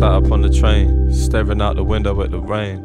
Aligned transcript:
sat 0.00 0.12
up 0.12 0.32
on 0.32 0.40
the 0.40 0.48
train, 0.48 1.12
staring 1.12 1.60
out 1.60 1.76
the 1.76 1.84
window 1.84 2.22
at 2.22 2.30
the 2.30 2.38
rain. 2.38 2.78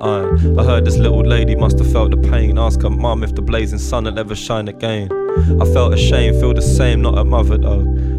I, 0.00 0.64
heard 0.64 0.86
this 0.86 0.96
little 0.96 1.20
lady 1.20 1.54
must 1.54 1.78
have 1.78 1.92
felt 1.92 2.10
the 2.10 2.16
pain. 2.16 2.58
Ask 2.58 2.80
her 2.80 2.88
mum 2.88 3.22
if 3.22 3.34
the 3.34 3.42
blazing 3.42 3.78
sun 3.78 4.04
will 4.04 4.18
ever 4.18 4.34
shine 4.34 4.68
again. 4.68 5.12
I 5.60 5.66
felt 5.66 5.92
ashamed, 5.92 6.40
feel 6.40 6.54
the 6.54 6.62
same, 6.62 7.02
not 7.02 7.18
a 7.18 7.24
mother 7.24 7.58
though. 7.58 7.82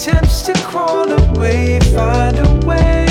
attempts 0.00 0.40
to 0.40 0.54
crawl 0.62 1.12
away, 1.12 1.78
find 1.94 2.38
a 2.38 2.66
way 2.66 3.04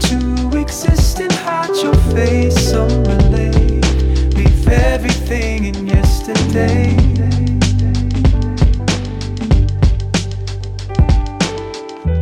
to 0.00 0.58
exist 0.58 1.20
and 1.20 1.30
hide 1.30 1.68
your 1.76 1.94
face. 2.12 2.70
Some 2.70 3.04
relate, 3.04 4.34
leave 4.34 4.68
everything 4.68 5.66
in 5.66 5.86
yesterday. 5.86 7.09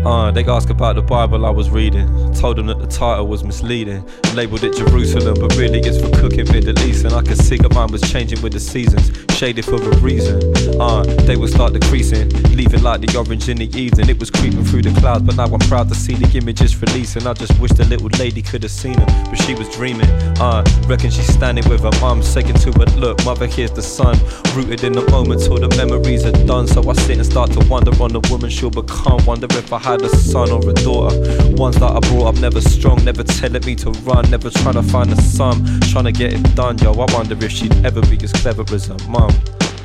Uh, 0.08 0.30
they 0.30 0.42
ask 0.46 0.70
about 0.70 0.96
the 0.96 1.02
Bible 1.02 1.44
I 1.44 1.50
was 1.50 1.68
reading. 1.68 2.08
Told 2.32 2.56
them 2.56 2.66
that 2.68 2.78
the 2.78 2.86
title 2.86 3.26
was 3.26 3.44
misleading. 3.44 4.02
Labeled 4.32 4.64
it 4.64 4.74
Jerusalem, 4.74 5.36
but 5.38 5.54
really 5.58 5.80
it's 5.80 6.00
for 6.00 6.08
cooking 6.18 6.50
Middle 6.50 6.78
East. 6.80 7.04
And 7.04 7.12
I 7.12 7.20
could 7.20 7.36
see 7.36 7.58
that 7.58 7.74
mine 7.74 7.92
was 7.92 8.00
changing 8.10 8.40
with 8.40 8.54
the 8.54 8.60
seasons, 8.60 9.12
shaded 9.36 9.66
for 9.66 9.76
a 9.76 9.96
reason. 9.98 10.40
Uh, 10.80 11.02
they 11.28 11.36
would 11.36 11.50
start 11.50 11.74
decreasing, 11.74 12.30
leaving 12.56 12.82
like 12.82 13.02
the 13.02 13.18
orange 13.18 13.50
in 13.50 13.58
the 13.58 13.68
evening. 13.78 14.08
It 14.08 14.18
was 14.18 14.30
creeping 14.30 14.64
through 14.64 14.80
the 14.80 14.98
clouds, 14.98 15.24
but 15.24 15.36
now 15.36 15.44
I'm 15.44 15.60
proud 15.68 15.90
to 15.90 15.94
see 15.94 16.14
the 16.14 16.38
images 16.38 16.80
releasing. 16.80 17.26
I 17.26 17.34
just 17.34 17.60
wish 17.60 17.72
the 17.72 17.84
little 17.84 18.08
lady 18.18 18.40
could 18.40 18.62
have 18.62 18.72
seen 18.72 18.94
them, 18.94 19.08
but 19.28 19.36
she 19.36 19.54
was 19.54 19.68
dreaming. 19.76 20.08
Uh, 20.40 20.64
reckon 20.86 21.10
she's 21.10 21.30
standing 21.30 21.68
with 21.68 21.82
her 21.82 22.00
mum, 22.00 22.22
saying 22.22 22.54
to 22.54 22.72
her, 22.72 22.86
Look, 22.96 23.22
mother, 23.26 23.46
here's 23.46 23.72
the 23.72 23.82
sun. 23.82 24.16
Rooted 24.56 24.84
in 24.84 24.94
the 24.94 25.06
moment 25.10 25.42
till 25.42 25.58
the 25.58 25.68
memories 25.76 26.24
are 26.24 26.32
done. 26.46 26.66
So 26.66 26.80
I 26.88 26.94
sit 26.94 27.18
and 27.18 27.26
start 27.26 27.52
to 27.52 27.60
wonder 27.68 27.92
on 28.02 28.12
the 28.12 28.26
woman 28.30 28.48
she'll 28.48 28.70
become. 28.70 29.22
Wonder 29.26 29.48
if 29.50 29.70
I 29.70 29.78
had 29.78 29.97
a 30.02 30.08
son 30.08 30.50
or 30.50 30.60
a 30.68 30.72
daughter. 30.74 31.16
Ones 31.56 31.78
that 31.78 31.90
I 31.90 32.00
brought 32.08 32.34
up 32.34 32.40
never 32.40 32.60
strong, 32.60 33.04
never 33.04 33.22
telling 33.24 33.64
me 33.64 33.74
to 33.76 33.90
run, 33.90 34.30
never 34.30 34.50
trying 34.50 34.74
to 34.74 34.82
find 34.82 35.12
a 35.12 35.20
sum, 35.20 35.64
trying 35.90 36.04
to 36.04 36.12
get 36.12 36.32
it 36.32 36.54
done. 36.54 36.78
Yo, 36.78 36.92
I 36.92 37.12
wonder 37.12 37.36
if 37.44 37.50
she'd 37.50 37.74
ever 37.84 38.00
be 38.02 38.18
as 38.22 38.32
clever 38.32 38.64
as 38.74 38.86
her 38.86 38.96
mum. 39.08 39.30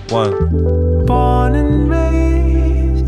One. 0.09 1.05
Born 1.05 1.55
and 1.55 1.89
raised, 1.89 3.05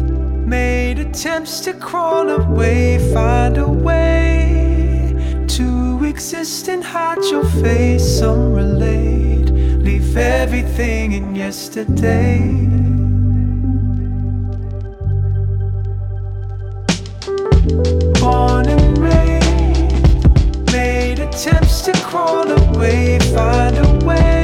made 0.47 0.99
attempts 0.99 1.59
to 1.61 1.73
crawl 1.73 2.29
away, 2.29 2.97
find 3.13 3.57
a 3.57 3.67
way 3.67 5.45
to 5.47 6.03
exist 6.03 6.67
and 6.67 6.83
hide 6.83 7.23
your 7.25 7.45
face. 7.45 8.19
Some 8.19 8.53
relate, 8.53 9.49
leave 9.81 10.17
everything 10.17 11.13
in 11.13 11.35
yesterday. 11.35 12.84
To 21.85 21.93
crawl 22.01 22.49
away, 22.49 23.19
find 23.35 23.77
a 23.77 24.05
way 24.05 24.43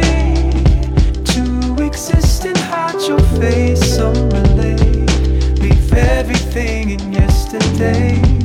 to 1.25 1.83
exist 1.83 2.45
and 2.45 2.55
hide 2.55 3.01
your 3.07 3.19
face. 3.41 3.95
Some 3.95 4.29
leave 5.59 5.91
everything 5.91 6.91
in 6.91 7.11
yesterday. 7.11 8.40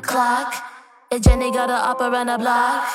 The 0.00 0.06
clock. 0.06 0.54
And 1.10 1.22
Jenny 1.22 1.50
got 1.50 1.70
her 1.70 1.90
up 1.90 2.00
around 2.00 2.26
the 2.26 2.38
block. 2.38 2.86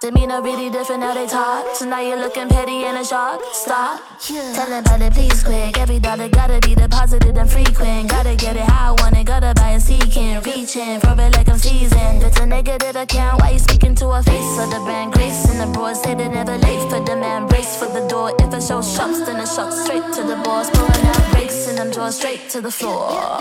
Demeanor 0.00 0.42
really 0.42 0.68
different 0.68 1.02
how 1.02 1.14
they 1.14 1.26
talk. 1.26 1.76
So 1.76 1.86
now 1.86 2.00
you're 2.00 2.18
looking 2.18 2.48
petty 2.48 2.84
and 2.84 2.98
a 2.98 3.04
shock. 3.04 3.40
Stop. 3.52 4.00
Tell 4.20 4.66
them 4.66 4.84
about 4.84 5.00
it, 5.00 5.12
please 5.14 5.42
quick. 5.44 5.78
Every 5.78 6.00
dollar 6.00 6.28
gotta 6.28 6.58
be 6.60 6.74
deposited 6.74 7.38
and 7.38 7.48
frequent. 7.48 8.10
Gotta 8.10 8.34
get 8.34 8.56
it 8.56 8.68
how 8.68 8.94
I 8.94 9.00
want 9.00 9.16
it. 9.16 9.26
Gotta 9.26 9.54
buy 9.54 9.70
and 9.76 9.82
seeking. 9.82 10.40
Reaching 10.42 10.98
for 11.00 11.14
it 11.24 11.32
like 11.36 11.48
I'm 11.48 11.58
seasoned. 11.58 12.22
It's 12.22 12.38
a 12.40 12.46
negative 12.46 12.96
account. 12.96 13.40
Why 13.40 13.50
you 13.52 13.58
speaking 13.58 13.94
to 13.96 14.08
a 14.08 14.22
face 14.22 14.58
of 14.58 14.70
the 14.70 14.80
brand? 14.84 15.12
Grace 15.12 15.48
in 15.50 15.58
the 15.58 15.68
broad. 15.72 15.96
Say 15.96 16.14
they 16.14 16.28
never 16.28 16.58
late 16.58 16.84
for 16.90 17.00
the 17.00 17.16
man. 17.16 17.46
Brace 17.46 17.76
for 17.78 17.86
the 17.86 18.06
door. 18.08 18.34
If 18.40 18.52
it 18.52 18.62
shows 18.62 18.92
shops, 18.92 19.24
then 19.24 19.40
it 19.40 19.48
shocks 19.48 19.84
straight 19.84 20.06
to 20.16 20.22
the 20.22 20.36
boss. 20.44 20.68
Pulling 20.70 21.06
out 21.06 21.32
brakes 21.32 21.68
and 21.68 21.78
I'm 21.78 22.10
straight 22.10 22.50
to 22.50 22.60
the 22.60 22.70
floor. 22.70 23.38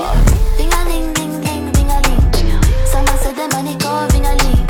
Ding 0.57 0.70
a 0.70 0.70
call, 4.01 4.19
ring 4.19 4.25
a 4.25 4.35
ling. 4.43 4.60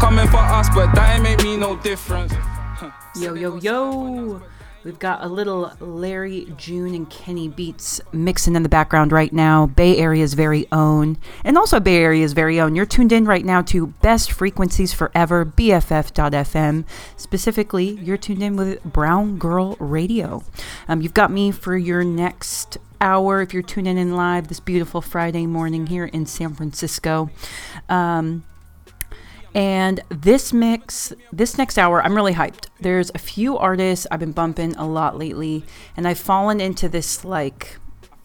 Coming 0.00 0.26
for 0.28 0.38
us, 0.38 0.68
but 0.74 0.92
that 0.94 1.14
ain't 1.14 1.22
make 1.22 1.42
me 1.42 1.56
no 1.56 1.76
difference. 1.76 2.32
Yo, 3.14 3.34
yo, 3.34 3.56
yo. 3.56 4.42
We've 4.82 4.98
got 4.98 5.22
a 5.22 5.28
little 5.28 5.70
Larry, 5.78 6.50
June, 6.56 6.94
and 6.94 7.08
Kenny 7.10 7.48
beats 7.48 8.00
mixing 8.12 8.56
in 8.56 8.62
the 8.62 8.68
background 8.70 9.12
right 9.12 9.30
now. 9.30 9.66
Bay 9.66 9.98
Area's 9.98 10.32
very 10.32 10.66
own, 10.72 11.18
and 11.44 11.58
also 11.58 11.80
Bay 11.80 11.96
Area's 11.96 12.32
very 12.32 12.58
own. 12.58 12.74
You're 12.74 12.86
tuned 12.86 13.12
in 13.12 13.26
right 13.26 13.44
now 13.44 13.60
to 13.62 13.88
Best 13.88 14.32
Frequencies 14.32 14.94
Forever, 14.94 15.44
BFF.FM. 15.44 16.86
Specifically, 17.18 17.90
you're 18.00 18.16
tuned 18.16 18.42
in 18.42 18.56
with 18.56 18.82
Brown 18.82 19.36
Girl 19.36 19.76
Radio. 19.78 20.42
Um, 20.88 21.02
you've 21.02 21.12
got 21.12 21.30
me 21.30 21.50
for 21.50 21.76
your 21.76 22.02
next 22.02 22.78
hour 23.02 23.42
if 23.42 23.52
you're 23.52 23.62
tuning 23.62 23.98
in 23.98 24.16
live 24.16 24.48
this 24.48 24.60
beautiful 24.60 25.02
Friday 25.02 25.46
morning 25.46 25.88
here 25.88 26.06
in 26.06 26.24
San 26.24 26.54
Francisco. 26.54 27.28
Um, 27.90 28.44
and 29.54 30.00
this 30.08 30.52
mix, 30.52 31.12
this 31.32 31.58
next 31.58 31.78
hour, 31.78 32.02
I'm 32.02 32.14
really 32.14 32.34
hyped. 32.34 32.66
There's 32.80 33.10
a 33.14 33.18
few 33.18 33.58
artists 33.58 34.06
I've 34.10 34.20
been 34.20 34.32
bumping 34.32 34.76
a 34.76 34.86
lot 34.86 35.18
lately, 35.18 35.64
and 35.96 36.06
I've 36.06 36.18
fallen 36.18 36.60
into 36.60 36.88
this 36.88 37.24
like 37.24 37.78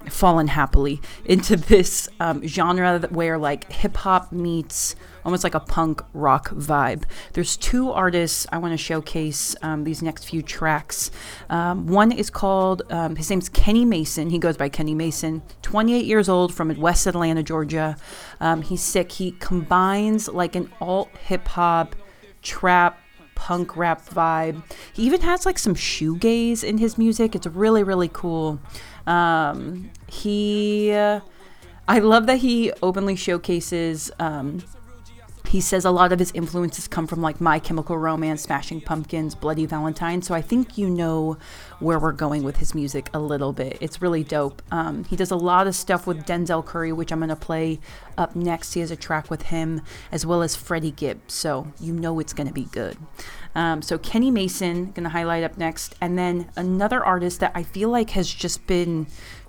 fallen 0.09 0.47
happily 0.47 1.01
into 1.23 1.55
this 1.55 2.07
um, 2.19 2.45
genre 2.45 2.99
where 3.09 3.37
like 3.37 3.71
hip 3.71 3.97
hop 3.97 4.31
meets 4.31 4.95
almost 5.25 5.43
like 5.43 5.55
a 5.55 5.59
punk 5.59 6.01
rock 6.13 6.49
vibe. 6.51 7.03
There's 7.33 7.57
two 7.57 7.91
artists 7.91 8.45
I 8.51 8.59
want 8.59 8.73
to 8.73 8.77
showcase 8.77 9.55
um, 9.61 9.83
these 9.83 10.01
next 10.01 10.25
few 10.25 10.41
tracks. 10.41 11.11
Um, 11.49 11.87
one 11.87 12.11
is 12.11 12.29
called, 12.29 12.83
um, 12.91 13.15
his 13.15 13.29
name's 13.29 13.49
Kenny 13.49 13.83
Mason. 13.83 14.29
He 14.29 14.37
goes 14.37 14.55
by 14.55 14.69
Kenny 14.69 14.93
Mason, 14.93 15.41
28 15.63 16.05
years 16.05 16.29
old 16.29 16.53
from 16.53 16.73
West 16.79 17.07
Atlanta, 17.07 17.43
Georgia. 17.43 17.97
Um, 18.39 18.61
he's 18.61 18.81
sick. 18.81 19.11
He 19.13 19.31
combines 19.31 20.29
like 20.29 20.55
an 20.55 20.71
alt 20.79 21.09
hip 21.17 21.47
hop, 21.47 21.95
trap, 22.43 22.99
punk 23.33 23.75
rap 23.75 24.05
vibe. 24.05 24.63
He 24.93 25.03
even 25.03 25.21
has 25.21 25.45
like 25.45 25.59
some 25.59 25.75
shoegaze 25.75 26.63
in 26.63 26.77
his 26.77 26.97
music. 26.97 27.35
It's 27.35 27.47
really, 27.47 27.83
really 27.83 28.09
cool. 28.11 28.59
Um, 29.07 29.91
he, 30.07 30.91
uh, 30.91 31.19
I 31.87 31.99
love 31.99 32.25
that 32.27 32.37
he 32.37 32.71
openly 32.81 33.15
showcases. 33.15 34.11
Um, 34.19 34.63
he 35.47 35.61
says 35.61 35.85
a 35.85 35.91
lot 35.91 36.11
of 36.11 36.19
his 36.19 36.31
influences 36.33 36.87
come 36.87 37.07
from 37.07 37.21
like 37.21 37.41
My 37.41 37.59
Chemical 37.59 37.97
Romance, 37.97 38.41
Smashing 38.41 38.81
Pumpkins, 38.81 39.35
Bloody 39.35 39.65
Valentine. 39.65 40.21
So 40.21 40.33
I 40.33 40.41
think 40.41 40.77
you 40.77 40.89
know 40.89 41.37
where 41.79 41.99
we're 41.99 42.11
going 42.11 42.43
with 42.43 42.57
his 42.57 42.73
music 42.73 43.09
a 43.13 43.19
little 43.19 43.53
bit. 43.53 43.77
It's 43.81 44.01
really 44.01 44.23
dope. 44.23 44.61
Um, 44.71 45.03
he 45.05 45.15
does 45.15 45.31
a 45.31 45.35
lot 45.35 45.67
of 45.67 45.75
stuff 45.75 46.07
with 46.07 46.25
Denzel 46.25 46.65
Curry, 46.65 46.91
which 46.91 47.11
I'm 47.11 47.19
going 47.19 47.29
to 47.29 47.35
play 47.35 47.79
up 48.17 48.35
next. 48.35 48.73
He 48.73 48.79
has 48.79 48.91
a 48.91 48.95
track 48.95 49.29
with 49.29 49.43
him 49.43 49.81
as 50.11 50.25
well 50.25 50.41
as 50.41 50.55
Freddie 50.55 50.91
Gibbs. 50.91 51.33
So 51.33 51.67
you 51.79 51.93
know 51.93 52.19
it's 52.19 52.33
going 52.33 52.47
to 52.47 52.53
be 52.53 52.65
good. 52.65 52.97
Um, 53.55 53.81
so 53.81 53.97
Kenny 53.97 54.31
Mason, 54.31 54.91
going 54.91 55.03
to 55.03 55.09
highlight 55.09 55.43
up 55.43 55.57
next. 55.57 55.95
And 56.01 56.17
then 56.17 56.49
another 56.55 57.03
artist 57.03 57.39
that 57.39 57.51
I 57.55 57.63
feel 57.63 57.89
like 57.89 58.11
has 58.11 58.29
just 58.29 58.67
been 58.67 59.07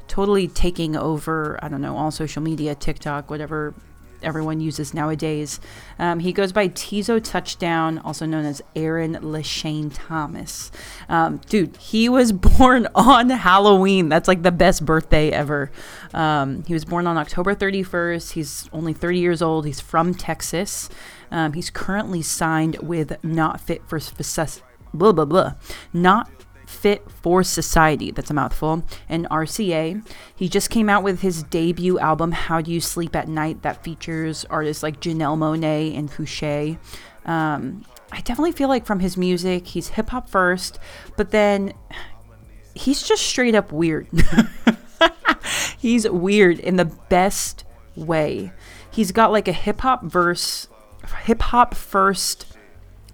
totally 0.09 0.47
taking 0.49 0.97
over, 0.97 1.59
I 1.63 1.69
don't 1.69 1.81
know, 1.81 1.97
all 1.97 2.11
social 2.11 2.43
media, 2.43 2.75
TikTok, 2.75 3.29
whatever 3.29 3.75
everyone 4.23 4.61
uses 4.61 4.95
nowadays. 4.95 5.61
Um, 5.99 6.21
he 6.21 6.33
goes 6.33 6.53
by 6.53 6.69
Teezo 6.69 7.23
Touchdown, 7.23 7.99
also 7.99 8.27
known 8.27 8.45
as 8.45 8.63
Aaron 8.75 9.15
Lashane 9.17 9.91
Thomas. 9.93 10.71
Um, 11.09 11.41
dude, 11.49 11.77
he 11.77 12.09
was 12.09 12.33
born 12.59 12.89
on 12.95 13.31
Halloween. 13.31 14.09
That's 14.09 14.29
like 14.29 14.43
the 14.43 14.53
best 14.53 14.85
birthday 14.85 15.31
ever. 15.31 15.71
Um, 16.15 16.65
he 16.65 16.75
was 16.75 16.85
born 16.85 17.07
on 17.07 17.17
October 17.17 17.55
31st. 17.55 18.33
He's 18.33 18.69
only 18.73 18.93
30 18.93 19.19
years 19.19 19.43
old. 19.43 19.67
He's 19.67 19.81
from 19.81 20.15
Texas. 20.15 20.89
Um, 21.31 21.53
he's 21.55 21.71
currently 21.71 22.23
signed 22.23 22.79
with 22.83 23.23
Not 23.25 23.61
Fit 23.61 23.83
for 23.89 23.99
Success. 23.99 24.63
Blah 24.95 25.13
blah 25.13 25.25
blah. 25.25 25.55
Not 25.93 26.31
Fit 26.67 27.09
for 27.11 27.43
Society. 27.43 28.11
That's 28.11 28.31
a 28.31 28.35
mouthful. 28.35 28.85
And 29.09 29.27
RCA. 29.31 30.07
He 30.35 30.49
just 30.49 30.69
came 30.69 30.89
out 30.89 31.03
with 31.03 31.21
his 31.21 31.45
debut 31.45 31.99
album, 31.99 32.33
How 32.33 32.61
Do 32.61 32.73
You 32.73 32.81
Sleep 32.81 33.15
at 33.17 33.29
Night, 33.29 33.63
that 33.63 33.83
features 33.85 34.45
artists 34.51 34.83
like 34.83 35.01
Janelle 35.01 35.39
Monáe 35.39 35.97
and 35.97 36.11
Foushee. 36.11 36.79
Um, 37.25 37.85
I 38.13 38.21
definitely 38.21 38.53
feel 38.53 38.69
like 38.69 38.85
from 38.85 39.01
his 39.01 39.17
music, 39.17 39.69
he's 39.69 39.89
hip 39.89 40.11
hop 40.11 40.29
first, 40.29 40.79
but 41.17 41.31
then 41.31 41.73
he's 42.75 43.03
just 43.03 43.23
straight 43.23 43.55
up 43.55 43.73
weird. 43.73 44.09
he's 45.79 46.09
weird 46.09 46.59
in 46.59 46.77
the 46.77 46.85
best 46.85 47.65
way. 47.95 48.53
He's 48.91 49.13
got 49.13 49.33
like 49.33 49.49
a 49.49 49.53
hip 49.53 49.81
hop 49.81 50.05
verse, 50.05 50.69
hip 51.25 51.43
hop 51.43 51.75
first 51.75 52.56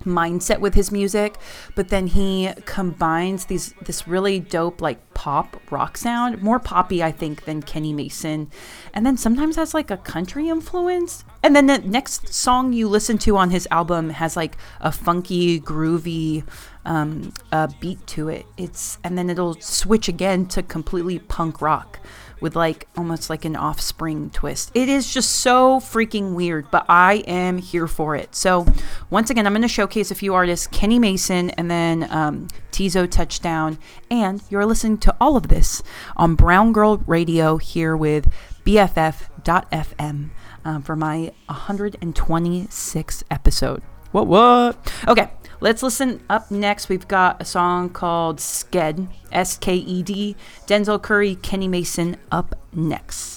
mindset 0.04 0.60
with 0.60 0.74
his 0.74 0.90
music, 0.90 1.36
but 1.74 1.88
then 1.88 2.06
he 2.08 2.50
combines 2.64 3.46
these 3.46 3.74
this 3.82 4.06
really 4.06 4.40
dope 4.40 4.80
like 4.80 5.14
pop 5.14 5.56
rock 5.70 5.96
sound, 5.96 6.42
more 6.42 6.58
poppy 6.58 7.02
I 7.02 7.12
think 7.12 7.44
than 7.44 7.62
Kenny 7.62 7.92
Mason, 7.92 8.50
and 8.92 9.04
then 9.06 9.16
sometimes 9.16 9.56
has 9.56 9.74
like 9.74 9.90
a 9.90 9.96
country 9.96 10.48
influence. 10.48 11.24
And 11.42 11.56
then 11.56 11.66
the 11.66 11.78
next 11.78 12.32
song 12.32 12.72
you 12.72 12.88
listen 12.88 13.18
to 13.18 13.36
on 13.36 13.50
his 13.50 13.66
album 13.70 14.10
has 14.10 14.36
like 14.36 14.56
a 14.80 14.92
funky, 14.92 15.60
groovy 15.60 16.44
um, 16.84 17.32
uh, 17.50 17.68
beat 17.80 18.06
to 18.08 18.28
it. 18.28 18.46
It's 18.56 18.98
and 19.04 19.16
then 19.16 19.30
it'll 19.30 19.54
switch 19.60 20.08
again 20.08 20.46
to 20.46 20.62
completely 20.62 21.18
punk 21.18 21.60
rock 21.60 22.00
with 22.42 22.56
like 22.56 22.88
almost 22.96 23.30
like 23.30 23.44
an 23.44 23.56
offspring 23.56 24.28
twist. 24.30 24.70
It 24.74 24.88
is 24.88 25.12
just 25.12 25.30
so 25.36 25.78
freaking 25.80 26.34
weird, 26.34 26.70
but 26.70 26.84
I 26.88 27.24
am 27.26 27.58
here 27.58 27.86
for 27.86 28.16
it. 28.16 28.34
So, 28.34 28.66
once 29.08 29.30
again, 29.30 29.46
I'm 29.46 29.52
going 29.52 29.62
to 29.62 29.68
showcase 29.68 30.10
a 30.10 30.14
few 30.14 30.34
artists 30.34 30.66
Kenny 30.66 30.98
Mason 30.98 31.50
and 31.50 31.70
then 31.70 32.06
um, 32.10 32.48
Teezo 32.72 33.08
Touchdown. 33.08 33.78
And 34.10 34.42
you're 34.50 34.66
listening 34.66 34.98
to 34.98 35.16
all 35.20 35.36
of 35.36 35.48
this 35.48 35.82
on 36.16 36.34
Brown 36.34 36.72
Girl 36.72 36.98
Radio 37.06 37.56
here 37.56 37.96
with 37.96 38.30
BFF.FM 38.66 40.30
um, 40.64 40.82
for 40.82 40.96
my 40.96 41.32
126th 41.48 43.22
episode. 43.30 43.82
What, 44.10 44.26
what? 44.26 44.92
Okay. 45.08 45.30
Let's 45.62 45.80
listen 45.80 46.20
up 46.28 46.50
next. 46.50 46.88
We've 46.88 47.06
got 47.06 47.40
a 47.40 47.44
song 47.44 47.88
called 47.90 48.38
Sked, 48.38 49.06
S 49.30 49.56
K 49.56 49.76
E 49.76 50.02
D. 50.02 50.34
Denzel 50.66 51.00
Curry, 51.00 51.36
Kenny 51.36 51.68
Mason 51.68 52.16
up 52.32 52.56
next. 52.72 53.31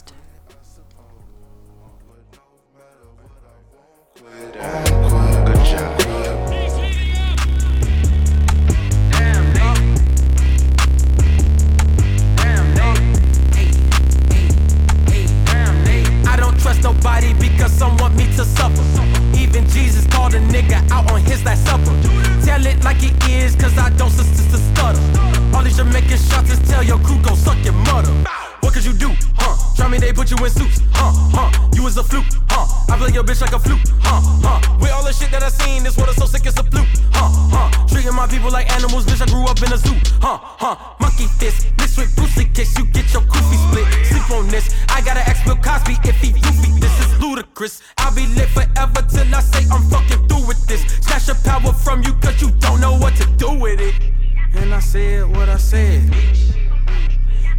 Jamaican 25.96 26.18
shots 26.28 26.52
is 26.52 26.60
tell 26.68 26.84
your 26.84 27.00
crew 27.00 27.16
gon' 27.24 27.38
suck 27.38 27.56
your 27.64 27.72
mother. 27.88 28.12
What 28.60 28.74
could 28.74 28.84
you 28.84 28.92
do, 28.92 29.16
huh? 29.40 29.56
Try 29.78 29.88
me, 29.88 29.98
they 29.98 30.12
put 30.12 30.30
you 30.30 30.36
in 30.44 30.52
suits, 30.52 30.82
huh? 30.92 31.16
Huh? 31.32 31.70
You 31.74 31.84
was 31.84 31.96
a 31.96 32.04
fluke, 32.04 32.28
huh? 32.52 32.68
I 32.92 32.98
play 32.98 33.14
your 33.14 33.24
bitch 33.24 33.40
like 33.40 33.54
a 33.54 33.60
flute, 33.60 33.80
huh? 34.04 34.20
Huh? 34.44 34.78
With 34.82 34.92
all 34.92 35.06
the 35.06 35.14
shit 35.14 35.32
that 35.32 35.42
I 35.42 35.48
seen, 35.48 35.84
this 35.84 35.96
water 35.96 36.12
so 36.12 36.26
sick 36.26 36.46
it's 36.46 36.60
a 36.60 36.64
fluke, 36.64 36.92
huh? 37.16 37.32
Huh? 37.48 37.88
Treating 37.88 38.14
my 38.14 38.28
people 38.28 38.52
like 38.52 38.70
animals, 38.76 39.06
bitch, 39.06 39.24
I 39.24 39.26
grew 39.32 39.48
up 39.48 39.56
in 39.64 39.72
a 39.72 39.78
zoo, 39.78 39.96
huh? 40.20 40.36
Huh? 40.60 40.76
Monkey 41.00 41.32
fist, 41.40 41.72
mixed 41.80 41.98
with 41.98 42.14
Brucey 42.18 42.44
kiss, 42.52 42.78
you 42.78 42.84
get 42.92 43.08
your 43.14 43.24
goofy 43.32 43.56
split. 43.56 43.88
Sleep 44.04 44.30
on 44.36 44.50
this, 44.50 44.76
I 44.90 45.00
gotta 45.00 45.24
ask 45.24 45.48
Bill 45.48 45.56
Cosby 45.56 45.96
if 46.04 46.20
he 46.20 46.36
goofy. 46.36 46.76
This 46.76 46.92
is 47.08 47.22
ludicrous. 47.24 47.80
I'll 48.00 48.14
be 48.14 48.28
lit 48.36 48.52
forever 48.52 49.00
till 49.08 49.32
I 49.32 49.40
say 49.40 49.64
I'm 49.72 49.88
fucking 49.88 50.28
through 50.28 50.44
with 50.44 50.60
this. 50.68 50.84
Snatch 51.08 51.32
your 51.32 51.40
power 51.48 51.72
from 51.72 52.04
you 52.04 52.12
cause 52.20 52.42
you 52.42 52.52
don't 52.60 52.82
know 52.82 53.00
what 53.00 53.16
to 53.16 53.26
do 53.40 53.56
with 53.56 53.80
it. 53.80 54.15
And 54.58 54.74
I 54.74 54.80
said 54.80 55.28
what 55.36 55.50
I 55.50 55.58
said. 55.58 56.02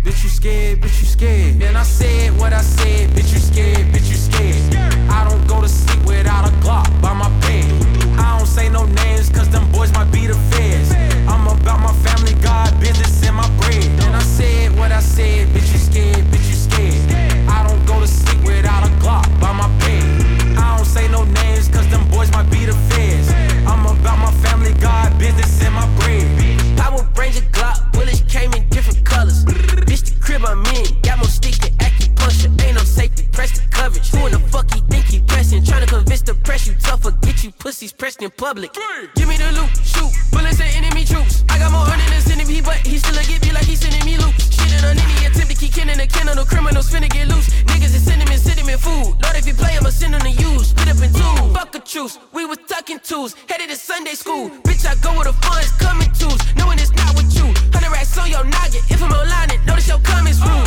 Bitch, 0.02 0.22
you 0.22 0.30
scared, 0.30 0.80
bitch, 0.80 1.00
you 1.00 1.06
scared. 1.06 1.62
And 1.62 1.76
I 1.76 1.82
said 1.82 2.38
what 2.38 2.52
I 2.52 2.62
said, 2.62 3.10
bitch, 3.10 3.32
you 3.32 3.38
scared, 3.38 3.86
bitch, 3.92 4.08
you 4.08 4.16
scared. 4.16 4.74
I 5.10 5.28
don't 5.28 5.46
go 5.46 5.60
to 5.60 5.68
sleep 5.68 6.04
without 6.06 6.48
a 6.48 6.52
Glock 6.64 6.88
by 7.02 7.12
my 7.12 7.28
bed. 7.40 7.64
I 8.18 8.38
don't 8.38 8.46
say 8.46 8.68
no 8.68 8.86
names, 8.86 9.28
cause 9.28 9.48
them 9.50 9.70
boys 9.72 9.92
might 9.92 10.10
be 10.10 10.26
the 10.26 10.34
feds. 10.50 10.92
I'm 11.28 11.46
about 11.46 11.80
my 11.80 11.92
family, 12.06 12.34
God, 12.42 12.78
business, 12.80 13.22
and 13.26 13.36
my 13.36 13.48
bread. 13.58 13.84
Then 13.98 14.14
I 14.14 14.22
said 14.22 14.76
what 14.78 14.90
I 14.90 15.00
said, 15.00 15.48
bitch, 15.48 15.72
you 15.72 15.78
scared, 15.78 16.24
bitch, 16.26 16.48
you 16.48 16.54
scared. 16.54 17.48
I 17.48 17.66
don't 17.66 17.84
go 17.86 18.00
to 18.00 18.08
sleep 18.08 18.42
without 18.44 18.86
a 18.86 18.90
Glock 19.02 19.28
by 19.40 19.52
my 19.52 19.68
bed. 19.80 20.56
I 20.56 20.76
don't 20.76 20.86
say 20.86 21.08
no 21.08 21.24
names, 21.24 21.68
cause 21.68 21.88
them 21.90 22.08
boys 22.10 22.30
might 22.32 22.50
be 22.50 22.64
the 22.64 22.74
feds. 22.88 23.28
I'm 23.66 23.84
about 23.84 24.18
my 24.18 24.32
family, 24.46 24.72
God, 24.74 25.18
business, 25.18 25.62
and 25.62 25.74
my 25.74 25.86
bread. 25.98 26.45
Ranger 27.26 27.50
Glock, 27.50 27.92
bullets 27.92 28.22
came 28.28 28.52
in 28.52 28.68
different 28.68 29.04
colors. 29.04 29.44
Bitch, 29.44 30.14
the 30.14 30.20
crib 30.20 30.44
I'm 30.44 30.64
in, 30.66 30.86
safety, 32.96 33.28
press 33.32 33.52
the 33.52 33.64
coverage. 33.68 34.08
Who 34.10 34.26
in 34.26 34.32
the 34.32 34.40
fuck 34.48 34.72
he 34.72 34.80
think 34.88 35.04
he 35.06 35.20
pressing? 35.20 35.62
Trying 35.64 35.84
to 35.84 35.90
convince 35.96 36.22
the 36.22 36.34
press 36.34 36.66
you 36.66 36.74
tougher, 36.80 37.12
get 37.20 37.44
you 37.44 37.50
pussies 37.52 37.92
pressed 37.92 38.22
in 38.22 38.30
public. 38.30 38.72
Three. 38.72 39.08
Give 39.14 39.28
me 39.28 39.36
the 39.36 39.52
loot, 39.52 39.70
shoot, 39.84 40.10
bullets 40.32 40.60
at 40.60 40.72
enemy 40.74 41.04
troops. 41.04 41.44
I 41.52 41.58
got 41.58 41.70
more 41.70 41.84
hundred 41.84 42.08
than 42.08 42.22
sending 42.22 42.48
me, 42.48 42.60
but 42.60 42.78
he 42.88 42.96
still 42.98 43.18
a 43.20 43.22
get 43.28 43.44
me 43.44 43.52
like 43.52 43.68
he 43.68 43.76
sending 43.76 44.04
me 44.08 44.16
loot. 44.16 44.32
Shitting 44.56 44.82
on 44.88 44.96
any 44.96 45.26
attempt 45.28 45.50
to 45.52 45.56
keep 45.56 45.76
in 45.76 45.88
the 45.92 46.06
kennel. 46.08 46.32
on 46.32 46.36
the 46.40 46.46
criminals 46.48 46.88
finna 46.88 47.10
get 47.10 47.28
loose. 47.28 47.48
Niggas 47.70 47.92
is 47.94 48.04
sending 48.08 48.28
me, 48.28 48.36
sending 48.36 48.66
me 48.66 48.76
food. 48.80 49.12
Lord, 49.20 49.36
if 49.36 49.46
you 49.46 49.54
play, 49.54 49.76
I'ma 49.76 49.90
send 49.90 50.14
on 50.14 50.24
the 50.24 50.32
use. 50.32 50.72
Split 50.72 50.88
up 50.88 51.00
in 51.04 51.12
two, 51.12 51.36
fuck 51.52 51.74
a 51.74 51.80
truce. 51.80 52.18
We 52.32 52.46
was 52.46 52.58
tucking 52.66 53.00
twos, 53.04 53.36
headed 53.48 53.68
to 53.68 53.76
Sunday 53.76 54.16
school. 54.16 54.48
Bitch, 54.64 54.88
I 54.88 54.96
go 55.04 55.12
with 55.18 55.28
the 55.28 55.36
funds, 55.44 55.70
coming 55.76 56.10
twos. 56.16 56.40
Knowing 56.56 56.78
it's 56.80 56.94
not 56.96 57.12
with 57.12 57.28
you. 57.36 57.46
Hundred 57.76 57.92
racks 57.92 58.16
on 58.16 58.30
your 58.30 58.44
noggin, 58.44 58.82
if 58.88 59.02
I'm 59.02 59.12
online, 59.12 59.50
it 59.52 59.60
notice 59.66 59.88
your 59.88 60.00
comments 60.00 60.40
rude 60.40 60.65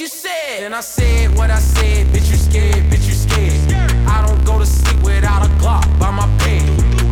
you 0.00 0.06
said. 0.06 0.62
And 0.62 0.74
I 0.74 0.80
said 0.80 1.36
what 1.36 1.50
I 1.50 1.58
said. 1.58 2.06
Bitch, 2.06 2.30
you 2.30 2.36
scared. 2.36 2.84
Bitch, 2.90 3.06
you 3.06 3.12
scared. 3.12 3.92
I 4.08 4.26
don't 4.26 4.42
go 4.46 4.58
to 4.58 4.64
sleep 4.64 5.02
without 5.02 5.44
a 5.44 5.50
Glock 5.60 5.84
by 5.98 6.10
my 6.10 6.26
bed. 6.38 6.62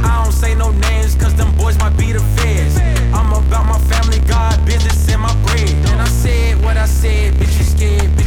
I 0.03 0.25
don't 0.25 0.33
say 0.33 0.55
no 0.55 0.71
names, 0.71 1.15
cause 1.15 1.35
them 1.35 1.55
boys 1.57 1.79
might 1.79 1.97
be 1.99 2.13
the 2.13 2.21
feds. 2.21 2.79
I'm 3.13 3.31
about 3.31 3.67
my 3.67 3.79
family, 3.93 4.21
God, 4.21 4.65
business, 4.65 5.07
and 5.13 5.21
my 5.21 5.35
bread. 5.45 5.69
And 5.91 6.01
I 6.01 6.09
said 6.09 6.63
what 6.65 6.79
I 6.79 6.87
said, 6.87 7.35
bitch, 7.35 7.59
you 7.59 7.65
scared. 7.65 8.18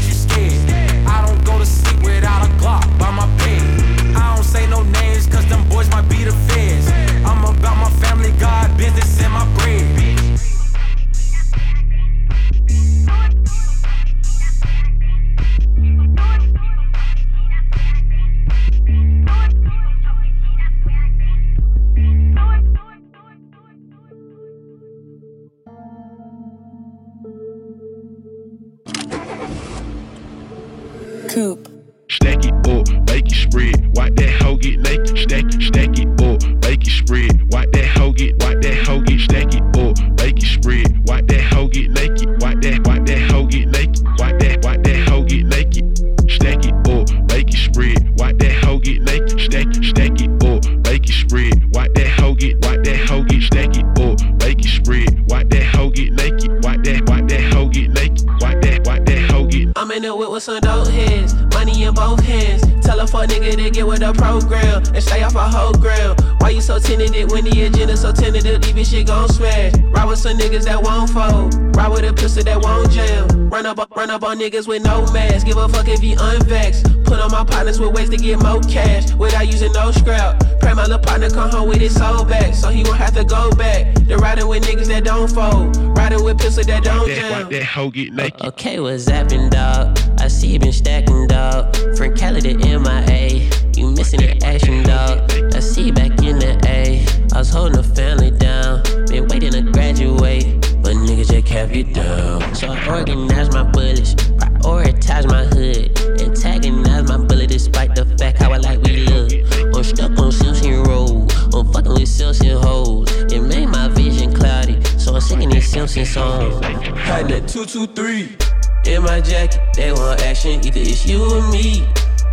Niggas 70.51 70.65
that 70.65 70.81
won't 70.83 71.09
fold. 71.09 71.75
Ride 71.75 71.89
with 71.89 72.03
a 72.03 72.13
pistol 72.13 72.43
that 72.43 72.61
won't 72.61 72.91
jam. 72.91 73.30
Run 73.51 73.65
up, 73.65 73.93
run 73.97 74.09
up 74.09 74.23
on 74.23 74.39
niggas 74.39 74.65
with 74.65 74.81
no 74.81 75.05
mask. 75.11 75.45
Give 75.45 75.57
a 75.57 75.67
fuck 75.67 75.89
if 75.89 75.99
he 75.99 76.15
unvexed. 76.15 77.03
Put 77.03 77.19
on 77.19 77.31
my 77.31 77.43
partners 77.43 77.81
with 77.81 77.91
ways 77.91 78.09
to 78.09 78.15
get 78.15 78.41
more 78.41 78.61
cash 78.61 79.11
without 79.15 79.45
using 79.45 79.73
no 79.73 79.91
scrap. 79.91 80.41
Pray 80.61 80.73
my 80.73 80.83
little 80.83 80.99
partner 80.99 81.29
come 81.29 81.49
home 81.51 81.67
with 81.67 81.81
his 81.81 81.93
soul 81.93 82.23
back, 82.23 82.55
so 82.55 82.69
he 82.69 82.83
won't 82.83 82.95
have 82.95 83.13
to 83.15 83.25
go 83.25 83.51
back. 83.51 83.93
They 83.95 84.15
riding 84.15 84.47
with 84.47 84.63
niggas 84.63 84.87
that 84.87 85.03
don't 85.03 85.27
fold. 85.29 85.75
Riding 85.97 86.23
with 86.23 86.39
pistol 86.39 86.63
that 86.63 86.81
don't 86.81 87.09
That, 87.09 87.15
jam. 87.15 87.31
wipe 87.31 87.49
that 87.49 87.63
hoe 87.65 87.89
get 87.89 88.13
naked. 88.13 88.41
Okay, 88.41 88.79
what's 88.79 89.03
zapping, 89.03 89.49
dog? 89.49 89.99
I 90.21 90.29
see 90.29 90.47
you 90.47 90.59
been 90.59 90.71
stacking, 90.71 91.27
dog. 91.27 91.75
From 91.97 92.15
Cali 92.15 92.39
to 92.39 92.53
MIA, 92.55 93.49
you 93.75 93.91
missing 93.91 94.21
the 94.21 94.39
action, 94.45 94.83
dog. 94.83 95.29
I 95.53 95.59
see 95.59 95.87
you 95.87 95.93
back 95.93 96.23
in 96.23 96.39
the 96.39 96.57
A. 96.67 97.05
I 97.35 97.39
was 97.39 97.49
holding 97.49 97.75
the 97.75 97.83
family 97.83 98.31
down, 98.31 98.81
been 99.07 99.27
waiting 99.27 99.51
to 99.51 99.61
graduate, 99.73 100.70
but 100.81 100.93
niggas 100.95 101.29
just 101.29 101.45
kept 101.45 101.75
you 101.75 101.83
down. 101.83 102.55
So 102.55 102.67
I 102.67 102.97
organized 102.97 103.53
my 103.53 103.63
bullets, 103.63 104.15
prioritize 104.15 105.27
my 105.29 105.45
hood, 105.45 105.99
antagonize 106.21 107.07
my 107.07 107.17
bullet 107.17 107.49
despite 107.49 107.95
the 107.95 108.05
fact 108.17 108.39
how 108.39 108.51
I 108.51 108.57
like 108.57 108.81
we 108.81 109.05
look. 109.05 109.31
I'm 109.75 109.83
stuck 109.83 110.17
on 110.19 110.31
Simpson 110.31 110.83
Road, 110.83 111.31
I'm 111.53 111.71
fucking 111.71 111.93
with 111.93 112.07
Simpson 112.07 112.57
hoes. 112.57 113.11
It 113.31 113.41
made 113.41 113.67
my 113.67 113.87
vision 113.89 114.33
cloudy, 114.33 114.83
so 114.97 115.15
I'm 115.15 115.21
singing 115.21 115.49
these 115.49 115.67
Simpson 115.69 116.05
songs. 116.05 116.63
Had 116.97 117.29
that 117.29 117.47
223 117.47 118.93
in 118.93 119.03
my 119.03 119.21
jacket. 119.21 119.61
They 119.75 119.91
want 119.91 120.21
action, 120.21 120.63
either 120.65 120.79
it's 120.79 121.05
you 121.05 121.23
or 121.23 121.41
me. 121.51 121.87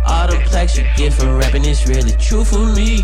All 0.05 0.27
the 0.27 0.41
plaques 0.45 0.77
you 0.77 0.85
get 0.97 1.13
from 1.13 1.37
rapping 1.37 1.65
is 1.65 1.87
really 1.87 2.13
true 2.13 2.43
for 2.43 2.65
me. 2.73 3.03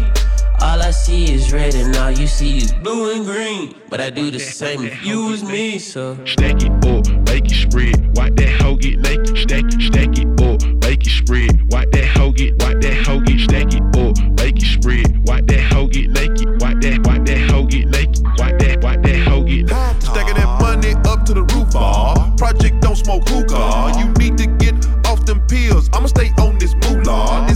All 0.61 0.81
I 0.81 0.91
see 0.91 1.33
is 1.33 1.51
red 1.53 1.75
and 1.75 1.95
all 1.97 2.11
you 2.11 2.27
see 2.27 2.57
is 2.57 2.71
blue 2.73 3.13
and 3.15 3.25
green. 3.25 3.75
But 3.89 4.01
I 4.01 4.09
do 4.09 4.31
the 4.31 4.39
same 4.59 4.83
if 4.83 5.05
you 5.05 5.27
was 5.27 5.43
me, 5.43 5.79
so. 5.79 6.17
Stack 6.25 6.63
it 6.63 6.71
up, 6.85 7.07
make 7.27 7.45
it 7.51 7.55
spread. 7.55 8.15
Wipe 8.15 8.35
that 8.35 8.49
hoe 8.61 8.75
get 8.75 8.99
naked. 8.99 9.37
Stack 9.37 9.65
it, 9.65 9.81
stack 9.81 10.17
it 10.17 10.27
up, 10.41 10.61
make 10.83 11.05
it 11.05 11.09
spread. 11.09 11.61
Wipe 11.71 11.91
that 11.91 12.05
hoe 12.05 12.31
get, 12.31 12.61
wipe 12.61 12.81
that 12.81 12.93
hoe 13.05 13.19
get. 13.21 13.39
Stack 13.39 13.73
it 13.73 13.83
up, 13.97 14.15
make 14.39 14.57
it 14.57 14.67
spread. 14.67 15.27
Wipe 15.27 15.47
that 15.47 15.59
hoe 15.71 15.87
get 15.87 16.09
naked. 16.11 16.61
Wipe 16.61 16.81
that, 16.81 17.05
wipe 17.05 17.25
that 17.25 17.49
hoe 17.49 17.65
get 17.65 17.87
naked. 17.87 18.23
Wipe 18.37 18.59
that, 18.59 18.83
wipe 18.83 19.03
that 19.03 19.15
hoe 19.27 19.43
get 19.43 19.65
naked. 19.65 20.03
Stacking 20.03 20.35
that 20.35 20.61
money 20.61 20.93
up 21.05 21.25
to 21.25 21.33
the 21.33 21.43
roof, 21.43 21.71
ball. 21.73 22.33
Project 22.37 22.81
don't 22.81 22.95
smoke 22.95 23.27
hookah. 23.27 23.99
You 23.99 24.11
need 24.19 24.37
to 24.37 24.47
get 24.57 24.75
off 25.05 25.25
them 25.25 25.45
pills. 25.47 25.89
I'ma 25.93 26.07
stay 26.07 26.31
on 26.39 26.57
this 26.57 26.73
moolah. 26.75 27.47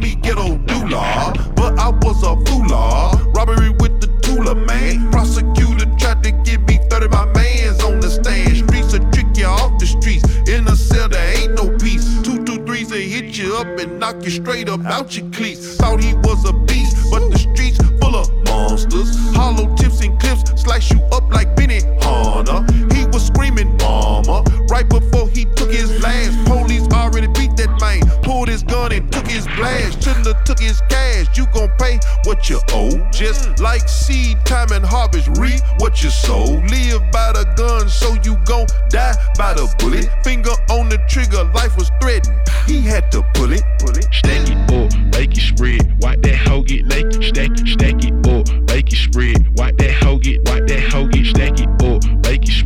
Me 0.00 0.14
ghetto 0.16 0.56
doula. 0.66 1.54
But 1.54 1.78
I 1.78 1.90
was 1.90 2.22
a 2.22 2.34
foolah. 2.46 3.12
Uh. 3.12 3.30
Robbery 3.36 3.70
with 3.70 4.00
the 4.00 4.08
tooler, 4.22 4.56
man. 4.66 5.10
Prosecutor 5.10 5.86
tried 5.98 6.22
to 6.24 6.32
give 6.44 6.62
me 6.62 6.78
30 6.90 7.08
my 7.08 7.26
mans 7.32 7.82
on 7.82 8.00
the 8.00 8.10
stand. 8.10 8.56
Streets 8.56 8.92
will 8.92 9.10
trick 9.10 9.36
you 9.36 9.46
off 9.46 9.78
the 9.78 9.86
streets. 9.86 10.24
In 10.48 10.66
a 10.68 10.76
cell, 10.76 11.08
there 11.08 11.38
ain't 11.38 11.54
no 11.54 11.76
peace. 11.78 12.20
Two, 12.22 12.44
two, 12.44 12.64
threes, 12.64 12.88
they 12.88 13.08
hit 13.08 13.36
you 13.38 13.56
up 13.56 13.66
and 13.78 13.98
knock 13.98 14.24
you 14.24 14.30
straight 14.30 14.68
up 14.68 14.84
out 14.84 15.16
your 15.16 15.30
cleats. 15.30 15.76
Thought 15.76 16.02
he 16.02 16.14
was 16.14 16.44
a 16.48 16.52
beast, 16.52 16.96
but 17.10 17.30
the 17.30 17.38
streets 17.38 17.78
full 18.00 18.16
of 18.16 18.28
monsters. 18.44 19.16
Hollow 19.34 19.74
tips 19.76 20.00
and 20.00 20.18
clips 20.20 20.60
slice 20.60 20.90
you 20.90 21.00
up 21.12 21.30
like 21.32 21.54
Benny. 21.56 21.80
Was 23.20 23.26
screaming 23.26 23.76
mama 23.78 24.42
right 24.70 24.88
before 24.88 25.28
he 25.28 25.44
took 25.56 25.70
his 25.70 26.02
last. 26.02 26.32
Police 26.46 26.86
already 26.92 27.26
beat 27.26 27.54
that 27.56 27.70
man, 27.80 28.00
pulled 28.22 28.48
his 28.48 28.62
gun 28.62 28.92
and 28.92 29.12
took 29.12 29.26
his 29.26 29.46
blast. 29.56 30.02
Shouldn't 30.02 30.26
have 30.26 30.42
took 30.44 30.58
his 30.58 30.80
cash. 30.88 31.36
You 31.36 31.46
gon' 31.52 31.70
pay 31.78 31.98
what 32.24 32.48
you 32.48 32.60
owe. 32.72 32.96
Just 33.12 33.60
like 33.60 33.88
seed 33.88 34.38
time 34.46 34.72
and 34.72 34.84
harvest, 34.84 35.28
reap 35.38 35.60
what 35.78 36.02
you 36.02 36.10
sow. 36.10 36.44
Live 36.44 37.02
by 37.12 37.32
the 37.32 37.44
gun, 37.56 37.88
so 37.88 38.14
you 38.24 38.36
gon' 38.44 38.66
die 38.88 39.14
by 39.36 39.52
the 39.54 39.68
bullet. 39.78 40.08
Finger 40.24 40.54
on 40.70 40.88
the 40.88 40.98
trigger, 41.08 41.44
life 41.52 41.76
was 41.76 41.90
threatened. 42.00 42.36
He 42.66 42.80
had 42.80 43.10
to 43.12 43.22
pull 43.34 43.52
it. 43.52 43.64
Pull 43.80 43.96
it. 43.98 44.06
Stack 44.12 44.48
it 44.48 44.72
up, 44.72 44.96
make 45.12 45.36
it 45.36 45.42
spread. 45.42 46.00
Wipe 46.00 46.22
that 46.22 46.36
hoe 46.36 46.62
get 46.62 46.86
naked. 46.86 47.24
Stack 47.24 47.50
stack 47.66 48.04
it 48.04 48.14
up, 48.28 48.48
make 48.70 48.92
it 48.92 48.96
spread. 48.96 49.58
Wipe 49.58 49.76
that 49.78 49.90
hoe 49.90 50.18
get, 50.18 50.48
wipe 50.48 50.66
that 50.68 50.80
hoe 50.92 51.08
get. 51.08 51.26
Stack 51.26 51.60
it 51.60 51.68
up, 51.82 52.19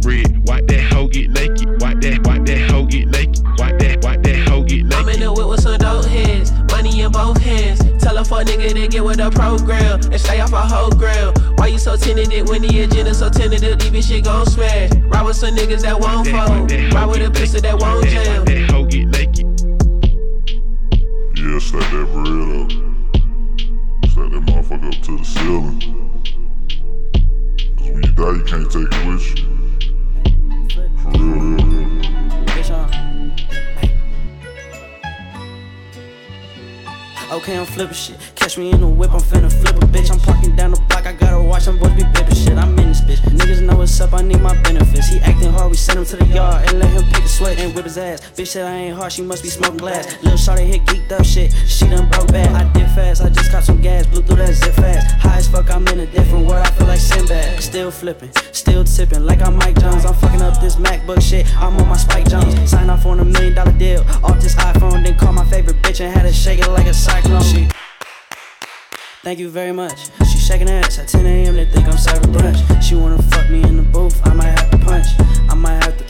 make 0.04 0.26
it. 0.26 0.37
Wipe 0.44 0.66
that 0.68 0.80
hoe 0.92 1.08
get 1.08 1.30
naked. 1.30 1.80
Wipe 1.80 2.00
that, 2.00 2.26
wipe 2.26 2.44
that 2.46 2.70
hoe 2.70 2.87
get 2.87 3.08
naked. 3.08 3.42
Wipe 3.58 3.78
that, 3.78 4.02
wipe 4.02 4.23
that 4.23 4.49
hoe 4.49 4.62
get 4.62 4.84
naked. 4.84 4.94
I'm 4.94 5.00
in 5.00 5.06
naked. 5.06 5.23
the 5.23 5.32
whip 5.32 5.49
with 5.49 5.61
some 5.61 5.78
dope 5.78 6.04
heads, 6.04 6.52
money 6.70 7.00
in 7.00 7.12
both 7.12 7.38
hands. 7.38 7.80
Tell 8.02 8.16
a 8.18 8.25
fuck 8.25 8.46
nigga 8.46 8.73
to 8.75 8.88
get 8.88 9.04
with 9.04 9.16
the 9.18 9.30
program 9.30 10.00
and 10.00 10.20
stay 10.20 10.40
off 10.40 10.52
a 10.52 10.61
whole 10.61 10.90
grill. 10.90 11.32
Why 11.56 11.68
you 11.68 11.78
so 11.78 11.96
tentative 11.96 12.49
when 12.49 12.62
the 12.62 12.82
agenda 12.82 13.14
so 13.14 13.30
tentative? 13.30 13.80
Leave 13.92 14.04
shit 14.04 14.25
gon' 14.25 14.46
smash. 14.46 14.90
Ride 14.94 15.23
with 15.23 15.37
some 15.37 15.54
niggas 15.56 15.82
that 15.82 15.99
won't 15.99 16.28
fold. 16.28 16.70
Ride 16.92 17.06
with 17.06 17.26
a 17.26 17.30
pistol 17.30 17.61
that 17.62 17.78
won't 17.80 18.06
jam. 18.08 18.44
That 18.44 18.70
hoe 18.70 18.84
get 18.84 19.08
naked. 19.08 19.46
Yeah, 21.37 21.58
stack 21.58 21.90
that 21.92 22.06
bread 22.12 22.28
up. 22.61 22.70
Stack 24.11 24.30
that 24.30 24.42
motherfucker 24.46 24.94
up 24.94 25.02
to 25.02 25.18
the 25.18 25.25
ceiling. 25.25 25.80
Cause 27.78 27.88
when 27.88 28.02
you 28.02 28.12
die, 28.12 28.32
you 28.32 28.44
can't 28.44 28.70
take 28.70 28.88
it 28.90 29.06
with 29.06 29.38
you. 29.38 29.53
Uh, 37.26 37.37
okay, 37.37 37.59
I'm 37.59 37.66
flipping 37.66 37.95
shit. 37.95 38.34
Catch 38.45 38.59
me 38.59 38.73
in 38.73 38.83
the 38.83 38.87
whip, 38.87 39.11
I'm 39.11 39.21
finna 39.21 39.51
flip 39.51 39.77
a 39.77 39.87
bitch. 39.87 40.13
I'm 40.13 40.21
parking 40.21 40.55
down 40.55 40.73
the 40.73 40.81
block, 40.81 41.07
I 41.07 41.15
gotta 41.15 41.41
watch 41.41 41.65
them 41.65 41.79
boys 41.79 41.93
be 41.93 42.03
bipping 42.03 42.37
shit. 42.37 42.59
I'm 42.59 42.79
in 42.79 42.89
this 42.89 43.01
bitch. 43.01 43.17
Niggas 43.33 43.63
know 43.63 43.79
what's 43.79 43.99
up, 44.03 44.13
I 44.13 44.21
need 44.21 44.43
my 44.43 44.53
benefits. 44.61 45.09
He 45.09 45.19
acting 45.21 45.51
hard, 45.51 45.71
we 45.71 45.79
send 45.79 46.01
him 46.01 46.05
to 46.05 46.17
the 46.17 46.27
yard 46.27 46.69
and 46.69 46.79
let 46.79 46.91
him 46.91 47.05
pick 47.11 47.25
a 47.25 47.29
sweat 47.29 47.59
and 47.59 47.75
whip 47.75 47.87
his 47.87 47.97
ass. 47.97 48.21
Bitch 48.37 48.49
said 48.49 48.67
I 48.67 48.75
ain't 48.77 48.97
hard, 48.99 49.13
she 49.13 49.23
must 49.23 49.43
be 49.43 49.49
smoking 49.49 49.79
glass. 49.79 50.23
Lil' 50.23 50.35
shawty 50.35 50.67
hit 50.67 50.85
geeked 50.85 51.11
up 51.19 51.25
shit, 51.25 51.55
she 51.67 51.89
done 51.89 52.07
broke 52.11 52.29
bad. 52.33 52.53
I 52.53 52.71
did 52.75 52.87
fast, 52.91 53.23
I 53.23 53.31
just 53.31 53.51
caught 53.51 53.65
some 53.65 53.81
gas, 53.81 54.07
blew 54.09 54.21
through 54.21 54.37
that 54.37 54.53
zip 54.53 54.75
fast. 54.75 55.17
High 55.23 55.39
as 55.39 55.49
fuck, 55.49 55.71
I'm 55.71 55.89
in 55.89 56.01
a 56.01 56.07
different 56.07 56.47
world, 56.47 56.67
I 56.67 56.71
feel 56.73 56.87
like 56.87 57.01
Sinbad. 57.01 57.63
Still 57.63 57.91
flipping, 57.91 58.31
still 58.53 58.85
tipping, 58.85 59.25
like 59.25 59.41
I'm 59.41 59.57
Mike 59.57 59.81
Jones. 59.81 60.05
I'm 60.05 60.13
fucking 60.17 60.43
up 60.43 60.61
this 60.61 60.77
MacBook 60.77 61.23
shit, 61.23 61.47
I'm 61.57 61.79
on 61.79 61.89
my 61.89 61.97
Spike 61.97 62.27
Jonze. 62.27 62.69
Sign 62.69 62.91
off 62.91 63.07
on 63.07 63.21
a 63.21 63.25
million 63.25 63.55
dollar 63.55 63.73
deal, 63.73 64.05
off 64.23 64.39
this 64.39 64.55
iPhone, 64.57 65.03
then 65.03 65.17
call 65.17 65.33
my 65.33 65.47
favorite 65.47 65.81
bitch 65.81 66.05
and 66.05 66.13
had 66.13 66.27
her 66.27 66.33
shake 66.33 66.61
it 66.61 66.69
like 66.69 66.87
a 66.87 66.93
cyclone. 66.93 67.43
She 67.43 67.71
Thank 69.25 69.38
you 69.38 69.49
very 69.49 69.73
much. 69.73 70.11
She 70.31 70.37
shaking 70.37 70.69
ass 70.69 70.99
at 70.99 71.09
10 71.09 71.25
a.m. 71.25 71.57
They 71.57 71.64
think 71.64 71.88
I'm 71.88 71.97
serving 71.97 72.31
brunch. 72.31 72.83
She 72.83 72.95
wanna 72.95 73.23
fuck 73.23 73.49
me 73.49 73.62
in 73.62 73.78
the 73.78 73.83
booth. 73.83 74.21
I 74.26 74.35
might 74.35 74.49
have 74.49 74.71
to 74.71 74.76
punch. 74.76 75.07
I 75.49 75.54
might 75.54 75.83
have 75.83 75.97
to. 75.97 76.04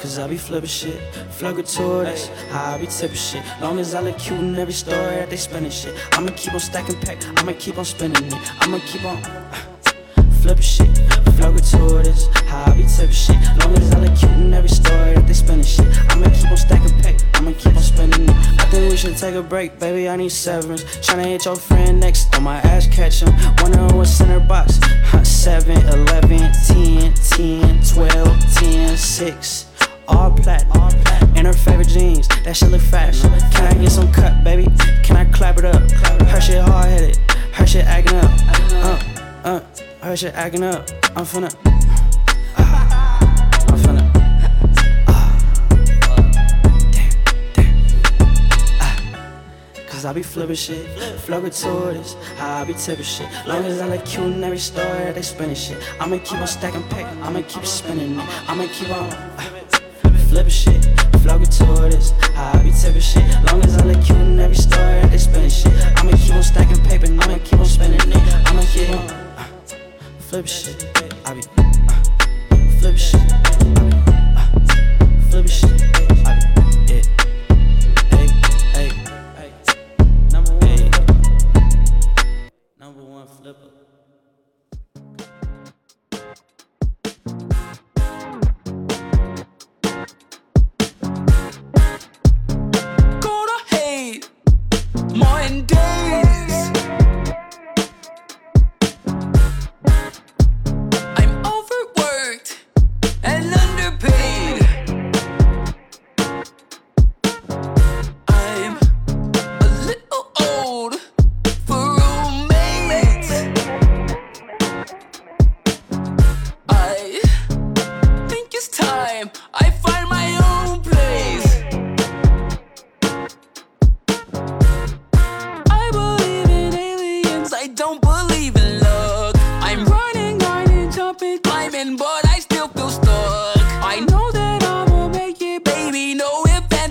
Cause 0.00 0.18
I 0.18 0.26
be 0.26 0.36
flipping 0.36 0.68
shit, 0.68 1.00
that's 1.40 1.76
how 2.50 2.74
I 2.74 2.78
be 2.78 2.88
tipping 2.88 3.16
shit. 3.16 3.44
Long 3.60 3.78
as 3.78 3.94
I 3.94 4.00
look 4.00 4.18
cute 4.18 4.40
in 4.40 4.56
every 4.56 4.72
story 4.74 5.14
that 5.14 5.30
they 5.30 5.36
spending 5.36 5.70
shit. 5.70 5.94
I'ma 6.14 6.32
keep 6.36 6.52
on 6.52 6.58
stacking 6.58 6.98
pack, 7.00 7.24
I'ma 7.38 7.52
keep 7.56 7.78
on 7.78 7.84
spending 7.84 8.26
it. 8.26 8.34
I'ma 8.60 8.80
keep 8.84 9.04
on 9.04 9.18
uh, 9.22 9.54
flipping 10.42 10.62
shit, 10.62 10.90
that's 11.50 12.26
how 12.48 12.70
I 12.70 12.76
be 12.76 12.84
tipping 12.84 13.10
shit. 13.10 13.36
Long 13.58 13.74
as 13.76 13.92
I 13.92 13.98
look 14.00 14.16
cute 14.16 14.30
in 14.32 14.54
every 14.54 14.68
story 14.68 15.14
that 15.14 15.26
they 15.26 15.32
spending 15.32 15.66
shit. 15.66 15.86
I'ma 16.10 16.28
keep 16.30 16.50
on 16.50 16.56
stacking 16.56 16.98
pack, 17.00 17.16
I'ma 17.34 17.52
keep 17.52 17.74
on 17.74 17.82
spending 17.82 18.28
it. 18.28 18.36
I 18.60 18.64
think 18.70 18.90
we 18.90 18.96
should 18.96 19.16
take 19.16 19.34
a 19.34 19.42
break, 19.42 19.78
baby. 19.78 20.08
I 20.08 20.16
need 20.16 20.30
severance. 20.30 20.84
Tryna 20.84 21.26
hit 21.26 21.44
your 21.44 21.56
friend 21.56 22.00
next 22.00 22.34
on 22.36 22.44
my 22.44 22.58
ass, 22.60 22.86
catch 22.86 23.22
him. 23.22 23.34
Wondering 23.58 23.96
what's 23.96 24.20
in 24.20 24.28
her 24.28 24.40
box. 24.40 24.78
Huh, 24.82 25.24
7, 25.24 25.76
11, 25.76 26.52
10, 26.66 27.14
10, 27.14 27.82
12, 27.82 28.54
10, 28.54 28.96
6 28.96 29.66
all 30.08 30.30
platinum. 30.30 30.90
In 31.36 31.46
her 31.46 31.52
favorite 31.52 31.88
jeans, 31.88 32.28
that 32.44 32.56
shit 32.56 32.70
look 32.70 32.80
fashion. 32.80 33.30
Can 33.52 33.66
I 33.66 33.74
get 33.80 33.90
some 33.90 34.12
cut, 34.12 34.44
baby? 34.44 34.66
Can 35.02 35.16
I 35.16 35.24
clap 35.26 35.58
it 35.58 35.64
up? 35.64 35.82
Her 40.12 40.16
shit 40.16 40.34
acting 40.34 40.62
up. 40.62 40.90
I'm 41.16 41.24
finna. 41.24 41.50
I'm 43.68 43.78
finna. 43.84 44.04
Cause 49.86 50.04
I 50.04 50.12
be 50.12 50.22
flipping 50.22 50.56
shit, 50.56 50.84
flugatories, 51.24 52.20
how 52.36 52.60
I 52.60 52.64
be 52.64 52.74
tipping 52.74 53.04
shit. 53.04 53.26
Long 53.46 53.64
as 53.64 53.80
I 53.80 53.88
look 53.88 54.04
cute 54.04 54.34
in 54.34 54.44
every 54.44 54.58
story 54.58 55.12
they 55.12 55.22
spinning 55.22 55.54
shit. 55.54 55.78
I'ma 55.98 56.18
keep 56.18 56.38
on 56.40 56.46
stacking 56.46 56.86
pack, 56.90 57.06
I'ma 57.24 57.40
keep 57.48 57.64
spinning 57.64 58.18
it. 58.18 58.50
I'ma 58.50 58.66
keep 58.70 58.90
on 58.90 59.10
flipping 60.28 60.50
shit, 60.50 60.82
flugatories, 61.24 62.10
how 62.34 62.58
I 62.58 62.62
be 62.62 62.70
tipping 62.70 63.00
shit. 63.00 63.24
Long 63.50 63.64
as 63.64 63.78
I 63.78 63.84
look 63.84 64.04
cute 64.04 64.18
in 64.18 64.38
every 64.38 64.56
story 64.56 65.06
they 65.06 65.16
spinning 65.16 65.48
shit. 65.48 65.72
I'ma 65.96 66.12
keep 66.18 66.34
on 66.34 66.42
stacking 66.42 66.84
paper, 66.84 67.06
I'ma 67.06 67.38
keep 67.42 67.58
on 67.58 67.64
spinning 67.64 67.98
it. 67.98 68.50
I'ma 68.50 68.62
keep 68.72 68.90
on 68.90 68.98
uh, 68.98 69.21
flip 70.32 70.46
shit, 70.46 70.98
I 71.26 71.34
be 71.34 71.42
uh, 71.58 72.56
flip 72.80 72.96
shit, 72.96 73.20
I 73.20 73.64
be 73.74 73.92
uh, 74.06 75.28
flip 75.28 75.46
shit. 75.46 75.91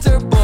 winter 0.04 0.20
boy. 0.20 0.41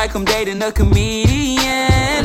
like 0.00 0.14
I'm 0.14 0.24
dating 0.24 0.62
a 0.62 0.72
comedian. 0.72 2.24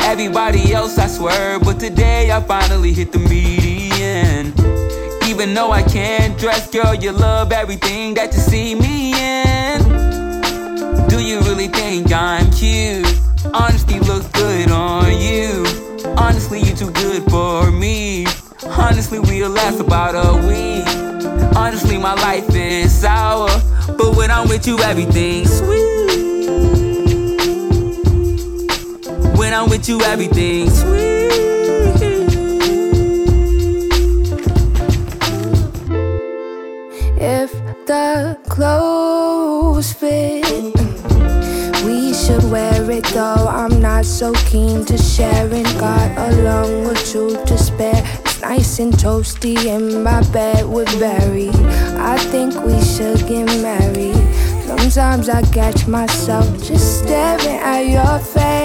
Everybody 0.00 0.72
else 0.72 0.96
I 0.96 1.08
swear, 1.08 1.60
but 1.60 1.78
today 1.78 2.32
I 2.32 2.40
finally 2.40 2.94
hit 2.94 3.12
the 3.12 3.18
median. 3.18 4.54
Even 5.28 5.52
though 5.52 5.72
I 5.72 5.82
can't 5.82 6.38
dress, 6.38 6.70
girl, 6.70 6.94
you 6.94 7.12
love 7.12 7.52
everything 7.52 8.14
that 8.14 8.32
you 8.32 8.40
see 8.40 8.74
me 8.74 9.12
in. 9.12 9.82
Do 11.10 11.22
you 11.22 11.40
really 11.40 11.68
think 11.68 12.10
I'm 12.10 12.50
cute? 12.50 13.06
Honesty 13.52 14.00
look 14.00 14.32
good 14.32 14.70
on 14.70 15.12
you. 15.20 15.66
Honestly, 16.16 16.60
you're 16.60 16.76
too 16.76 16.92
good 16.92 17.30
for 17.30 17.70
me. 17.70 18.24
Honestly, 18.64 19.18
we'll 19.18 19.50
last 19.50 19.80
about 19.80 20.14
a 20.14 20.32
week. 20.48 20.88
Honestly, 21.56 21.98
my 21.98 22.14
life 22.14 22.48
is 22.54 22.90
sour, 22.90 23.50
but 23.98 24.16
when 24.16 24.30
I'm 24.30 24.48
with 24.48 24.66
you, 24.66 24.78
everything's 24.78 25.58
sweet. 25.58 26.31
When 29.42 29.52
I'm 29.52 29.68
with 29.68 29.88
you, 29.88 30.00
everything's 30.02 30.80
sweet. 30.80 31.32
If 37.20 37.50
the 37.84 38.38
clothes 38.48 39.92
fit. 39.94 40.46
We 41.84 42.14
should 42.14 42.44
wear 42.52 42.88
it 42.88 43.04
though. 43.06 43.48
I'm 43.48 43.80
not 43.80 44.04
so 44.04 44.32
keen 44.46 44.84
to 44.84 44.96
sharing. 44.96 45.64
Got 45.76 46.16
along 46.30 46.84
with 46.84 47.12
you 47.12 47.44
to 47.44 47.58
spare. 47.58 48.00
It's 48.24 48.40
nice 48.42 48.78
and 48.78 48.92
toasty 48.92 49.56
in 49.66 50.04
my 50.04 50.22
bed 50.30 50.68
with 50.68 50.86
Barry. 51.00 51.50
I 51.98 52.16
think 52.30 52.54
we 52.64 52.80
should 52.80 53.26
get 53.26 53.46
married. 53.60 54.14
Sometimes 54.68 55.28
I 55.28 55.42
catch 55.50 55.88
myself 55.88 56.46
just 56.62 57.00
staring 57.00 57.58
at 57.58 57.80
your 57.88 58.20
face 58.20 58.61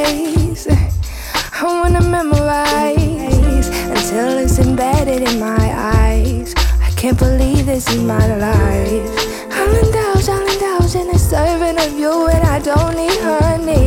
wanna 1.88 2.10
memorize 2.10 3.69
until 3.95 4.38
it's 4.38 4.60
embedded 4.60 5.21
in 5.30 5.39
my 5.39 5.71
eyes. 5.73 6.54
I 6.82 6.89
can't 6.91 7.17
believe 7.17 7.65
this 7.65 7.88
is 7.88 8.02
my 8.02 8.28
life. 8.36 9.10
I'm 9.52 9.73
indulged, 9.84 10.30
I'll 10.30 10.47
indulge 10.54 10.95
in 10.95 11.10
a 11.10 11.17
serving 11.17 11.80
of 11.80 11.97
you, 11.97 12.28
and 12.28 12.43
I 12.43 12.60
don't 12.60 12.95
need 12.95 13.17
honey. 13.21 13.86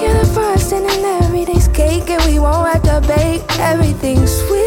You're 0.00 0.18
the 0.18 0.30
frosting 0.34 0.84
and 0.84 1.22
everyday's 1.22 1.68
cake, 1.68 2.10
and 2.10 2.22
we 2.24 2.40
won't 2.40 2.66
have 2.72 2.82
to 2.82 3.06
bake 3.06 3.44
everything 3.60 4.26
sweet. 4.26 4.65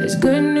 There's 0.00 0.14
good 0.14 0.42
news. 0.42 0.59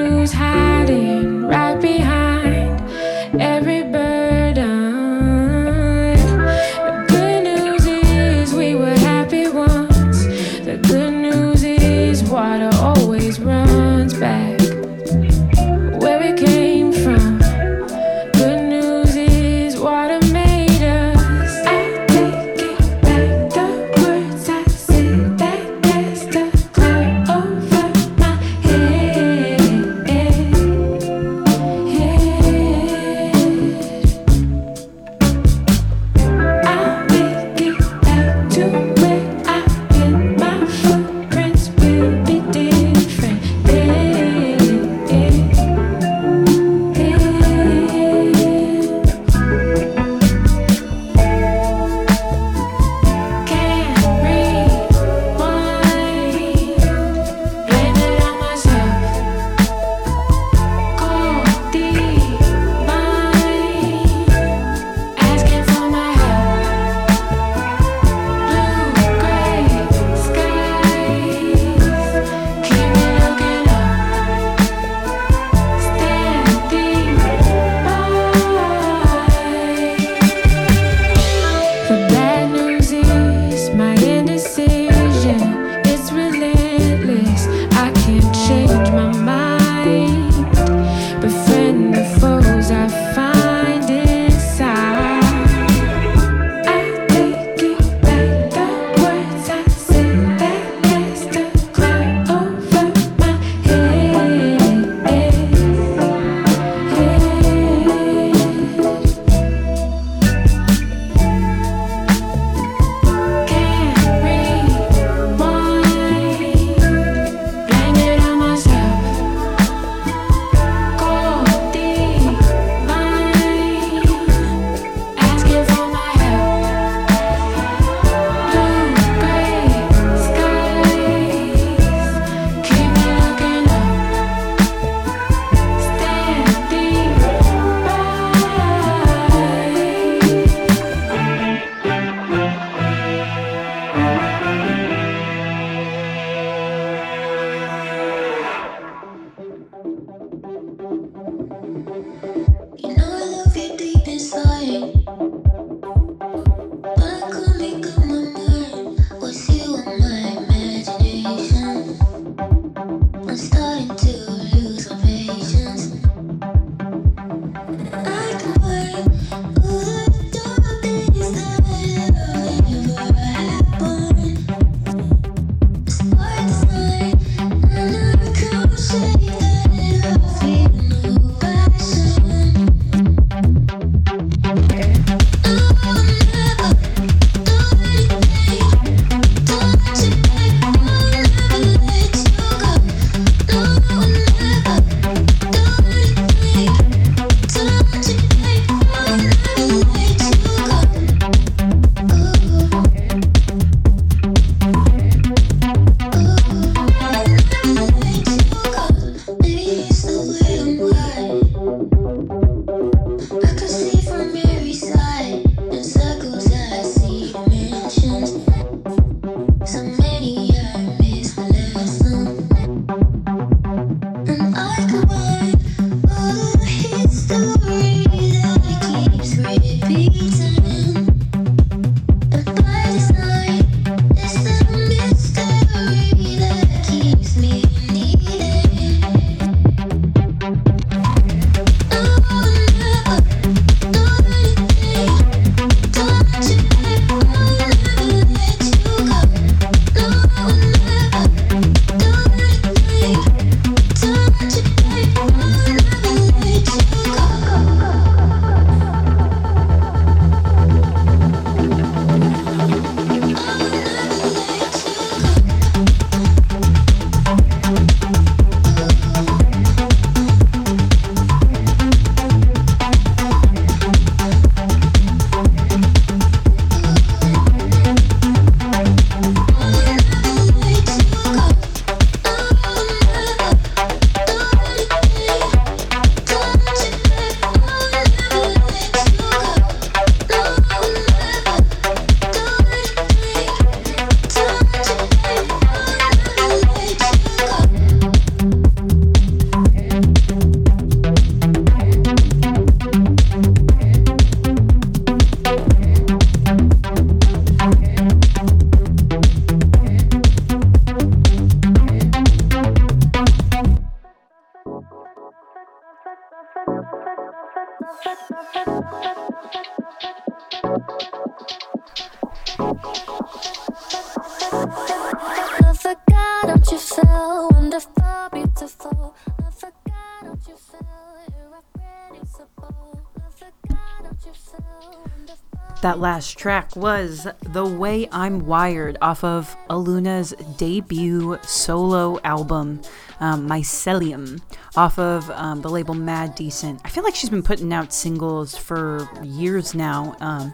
That 335.82 335.98
last 335.98 336.36
track 336.36 336.76
was 336.76 337.26
The 337.40 337.64
Way 337.64 338.06
I'm 338.12 338.44
Wired 338.44 338.98
off 339.00 339.24
of 339.24 339.56
Aluna's 339.70 340.34
debut 340.58 341.38
solo 341.42 342.20
album, 342.22 342.82
um, 343.18 343.48
Mycelium, 343.48 344.42
off 344.76 344.98
of 344.98 345.30
um, 345.30 345.62
the 345.62 345.70
label 345.70 345.94
Mad 345.94 346.34
Decent. 346.34 346.82
I 346.84 346.90
feel 346.90 347.02
like 347.02 347.14
she's 347.14 347.30
been 347.30 347.42
putting 347.42 347.72
out 347.72 347.94
singles 347.94 348.54
for 348.54 349.08
years 349.22 349.74
now. 349.74 350.16
Um, 350.20 350.52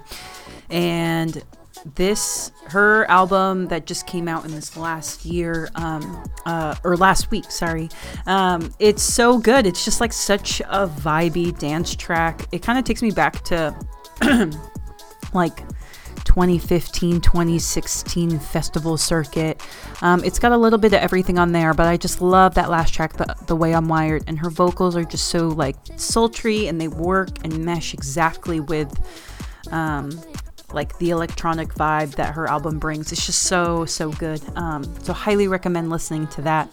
and 0.70 1.43
this, 1.97 2.53
her 2.66 3.05
album 3.11 3.66
that 3.66 3.85
just 3.85 4.07
came 4.07 4.29
out 4.29 4.45
in 4.45 4.53
this 4.53 4.77
last 4.77 5.24
year, 5.24 5.68
um, 5.74 6.24
uh, 6.45 6.77
or 6.85 6.97
last 6.97 7.33
week, 7.33 7.51
sorry, 7.51 7.89
um, 8.27 8.72
it's 8.79 9.03
so 9.03 9.39
good. 9.39 9.66
It's 9.66 9.85
just 9.85 10.01
like 10.01 10.12
such 10.12 10.61
a 10.61 10.87
vibey 10.87 11.59
dance 11.59 11.97
track. 11.97 12.47
It 12.53 12.62
kind 12.62 12.79
of 12.79 12.85
takes 12.85 13.03
me 13.03 13.11
back 13.11 13.43
to 13.47 13.77
like 15.35 15.59
2015 16.24 17.20
2016 17.20 18.39
festival 18.39 18.97
circuit. 18.97 19.61
Um, 20.03 20.24
it's 20.24 20.39
got 20.39 20.53
a 20.53 20.57
little 20.57 20.79
bit 20.79 20.93
of 20.93 21.01
everything 21.01 21.39
on 21.39 21.53
there 21.53 21.72
but 21.74 21.87
i 21.87 21.97
just 21.97 22.20
love 22.20 22.55
that 22.55 22.68
last 22.68 22.93
track 22.93 23.14
the, 23.14 23.35
the 23.47 23.57
way 23.57 23.74
i'm 23.74 23.89
wired 23.89 24.24
and 24.27 24.39
her 24.39 24.51
vocals 24.51 24.97
are 24.97 25.05
just 25.05 25.29
so 25.29 25.49
like 25.49 25.77
sultry 25.97 26.66
and 26.66 26.81
they 26.81 26.89
work 26.89 27.29
and 27.45 27.64
mesh 27.64 27.95
exactly 27.95 28.61
with 28.61 28.93
um, 29.70 30.11
like 30.73 30.97
the 30.99 31.11
electronic 31.11 31.69
vibe 31.75 32.14
that 32.17 32.35
her 32.35 32.49
album 32.49 32.79
brings 32.79 33.12
it's 33.12 33.25
just 33.25 33.45
so 33.45 33.85
so 33.85 34.11
good 34.12 34.43
um, 34.57 34.85
so 35.03 35.12
highly 35.12 35.49
recommend 35.49 35.91
listening 35.91 36.27
to 36.29 36.43
that 36.43 36.69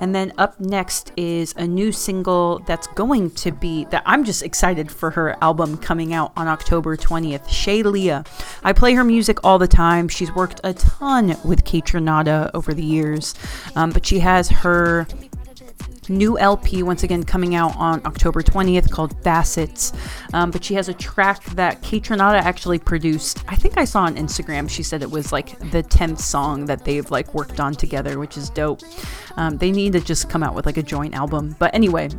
and 0.00 0.14
then 0.14 0.32
up 0.38 0.58
next 0.58 1.12
is 1.16 1.54
a 1.56 1.66
new 1.66 1.92
single 1.92 2.58
that's 2.60 2.86
going 2.88 3.30
to 3.30 3.52
be 3.52 3.84
that 3.86 4.02
I'm 4.06 4.24
just 4.24 4.42
excited 4.42 4.90
for 4.90 5.10
her 5.10 5.36
album 5.42 5.76
coming 5.76 6.12
out 6.12 6.32
on 6.36 6.48
October 6.48 6.96
20th. 6.96 7.48
Shay 7.48 7.82
Lia. 7.82 8.24
I 8.62 8.72
play 8.72 8.94
her 8.94 9.04
music 9.04 9.38
all 9.44 9.58
the 9.58 9.68
time. 9.68 10.08
She's 10.08 10.34
worked 10.34 10.60
a 10.64 10.74
ton 10.74 11.28
with 11.44 11.64
Kaytranada 11.64 12.50
over 12.54 12.74
the 12.74 12.84
years, 12.84 13.34
um, 13.76 13.90
but 13.90 14.04
she 14.04 14.18
has 14.18 14.48
her 14.48 15.06
new 16.08 16.38
LP 16.38 16.82
once 16.82 17.02
again 17.02 17.22
coming 17.22 17.54
out 17.54 17.76
on 17.76 18.04
October 18.04 18.42
20th 18.42 18.90
called 18.90 19.20
Facets. 19.22 19.92
Um, 20.32 20.50
but 20.50 20.64
she 20.64 20.74
has 20.74 20.88
a 20.88 20.94
track 20.94 21.44
that 21.56 21.82
Kaytranada 21.82 22.40
actually 22.40 22.78
produced. 22.78 23.42
I 23.48 23.56
think 23.56 23.78
I 23.78 23.84
saw 23.84 24.02
on 24.02 24.16
Instagram. 24.16 24.68
She 24.68 24.82
said 24.82 25.02
it 25.02 25.10
was 25.10 25.32
like 25.32 25.58
the 25.70 25.82
10th 25.82 26.20
song 26.20 26.66
that 26.66 26.84
they've 26.84 27.10
like 27.10 27.34
worked 27.34 27.60
on 27.60 27.74
together, 27.74 28.18
which 28.18 28.36
is 28.36 28.50
dope. 28.50 28.80
Um, 29.36 29.58
they 29.58 29.72
need 29.72 29.94
to 29.94 30.00
just 30.00 30.28
come 30.28 30.42
out 30.42 30.54
with 30.54 30.66
like 30.66 30.76
a 30.76 30.82
joint 30.82 31.14
album. 31.14 31.56
But 31.58 31.74
anyway, 31.74 32.10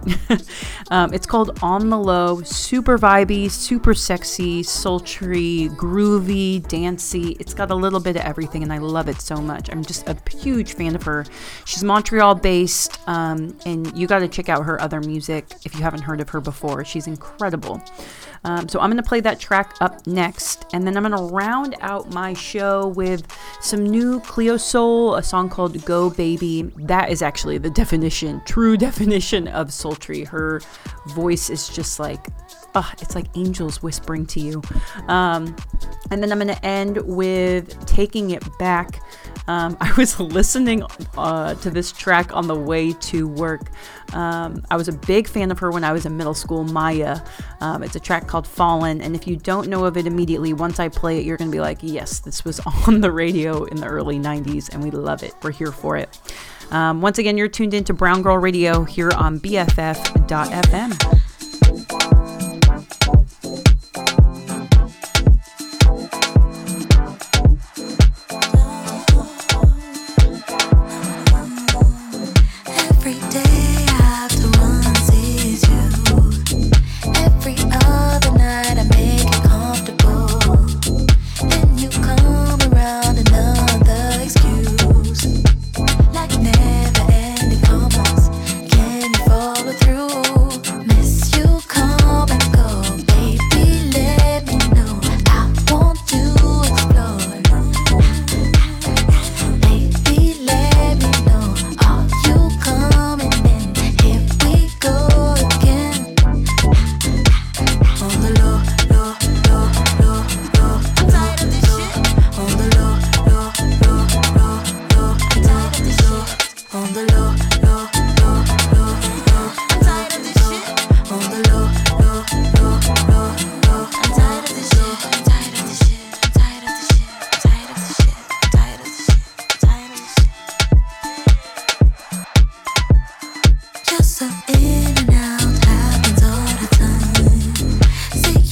um, 0.91 1.13
it's 1.13 1.25
called 1.25 1.59
On 1.61 1.89
the 1.89 1.97
Low. 1.97 2.41
Super 2.41 2.97
vibey, 2.97 3.49
super 3.49 3.93
sexy, 3.93 4.63
sultry, 4.63 5.69
groovy, 5.73 6.65
dancey. 6.67 7.38
It's 7.39 7.53
got 7.53 7.71
a 7.71 7.75
little 7.75 7.99
bit 7.99 8.15
of 8.15 8.23
everything, 8.23 8.63
and 8.63 8.73
I 8.73 8.77
love 8.79 9.07
it 9.07 9.21
so 9.21 9.38
much. 9.38 9.69
I'm 9.71 9.83
just 9.83 10.07
a 10.07 10.17
huge 10.29 10.73
fan 10.73 10.95
of 10.95 11.03
her. 11.03 11.25
She's 11.65 11.83
Montreal 11.83 12.36
based, 12.36 12.99
um, 13.07 13.57
and 13.76 13.97
you 13.97 14.07
got 14.07 14.19
to 14.19 14.28
check 14.28 14.49
out 14.49 14.65
her 14.65 14.82
other 14.82 15.01
music 15.01 15.45
if 15.65 15.76
you 15.76 15.82
haven't 15.82 16.01
heard 16.01 16.21
of 16.21 16.30
her 16.30 16.39
before. 16.39 16.86
She's 16.86 17.07
incredible. 17.07 17.84
Um, 18.43 18.69
so 18.69 18.80
I'm 18.80 18.89
going 18.89 19.01
to 19.01 19.07
play 19.07 19.19
that 19.21 19.39
track 19.39 19.76
up 19.82 20.05
next, 20.07 20.65
and 20.73 20.88
then 20.88 20.95
I'm 20.95 21.03
going 21.03 21.17
to 21.17 21.34
round 21.34 21.76
out 21.82 22.13
my 22.13 22.34
show 22.34 22.88
with 22.88 23.26
some 23.61 23.84
new 23.84 24.19
Cleo 24.21 24.57
Sol, 24.57 25.15
a 25.15 25.23
song 25.23 25.49
called 25.49 25.84
Go 25.84 26.09
Baby. 26.09 26.71
That 26.78 27.09
is 27.09 27.21
actually 27.21 27.57
the 27.57 27.69
definition, 27.69 28.41
true 28.45 28.78
definition 28.88 29.47
of 29.49 29.73
sultry. 29.73 30.23
Her 30.23 30.61
voice 31.07 31.49
is 31.49 31.69
just 31.69 31.99
like 31.99 32.28
oh, 32.76 32.91
it's 33.01 33.15
like 33.15 33.26
angels 33.36 33.82
whispering 33.82 34.26
to 34.28 34.39
you. 34.39 34.61
Um, 35.07 35.55
and 36.11 36.21
then 36.21 36.32
I'm 36.32 36.39
going 36.39 36.53
to 36.53 36.65
end 36.65 36.97
with 36.97 37.86
taking 37.86 38.32
it 38.32 38.43
back. 38.59 39.01
Um, 39.47 39.77
I 39.79 39.91
was 39.97 40.19
listening 40.19 40.83
uh, 41.17 41.55
to 41.55 41.69
this 41.69 41.91
track 41.91 42.35
on 42.35 42.47
the 42.47 42.55
way 42.55 42.93
to 42.93 43.27
work. 43.27 43.69
Um, 44.13 44.63
I 44.69 44.75
was 44.75 44.87
a 44.87 44.93
big 44.93 45.27
fan 45.27 45.51
of 45.51 45.59
her 45.59 45.71
when 45.71 45.83
I 45.83 45.91
was 45.91 46.05
in 46.05 46.17
middle 46.17 46.33
school, 46.33 46.65
Mýa. 46.65 47.25
Um, 47.61 47.83
it's 47.83 47.95
a 47.95 47.99
track 47.99 48.27
called 48.27 48.47
Fallen. 48.47 49.01
And 49.01 49.15
if 49.15 49.27
you 49.27 49.35
don't 49.35 49.67
know 49.69 49.85
of 49.85 49.97
it 49.97 50.07
immediately, 50.07 50.53
once 50.53 50.79
I 50.79 50.89
play 50.89 51.19
it, 51.19 51.25
you're 51.25 51.37
going 51.37 51.51
to 51.51 51.55
be 51.55 51.61
like, 51.61 51.79
yes, 51.81 52.19
this 52.19 52.45
was 52.45 52.59
on 52.87 53.01
the 53.01 53.11
radio 53.11 53.65
in 53.65 53.77
the 53.77 53.87
early 53.87 54.19
90s, 54.19 54.73
and 54.73 54.83
we 54.83 54.91
love 54.91 55.23
it. 55.23 55.33
We're 55.41 55.51
here 55.51 55.71
for 55.71 55.97
it. 55.97 56.19
Um, 56.71 57.01
once 57.01 57.19
again, 57.19 57.37
you're 57.37 57.47
tuned 57.47 57.73
into 57.73 57.93
Brown 57.93 58.21
Girl 58.21 58.37
Radio 58.37 58.83
here 58.83 59.11
on 59.11 59.39
BFF.FM. 59.39 61.21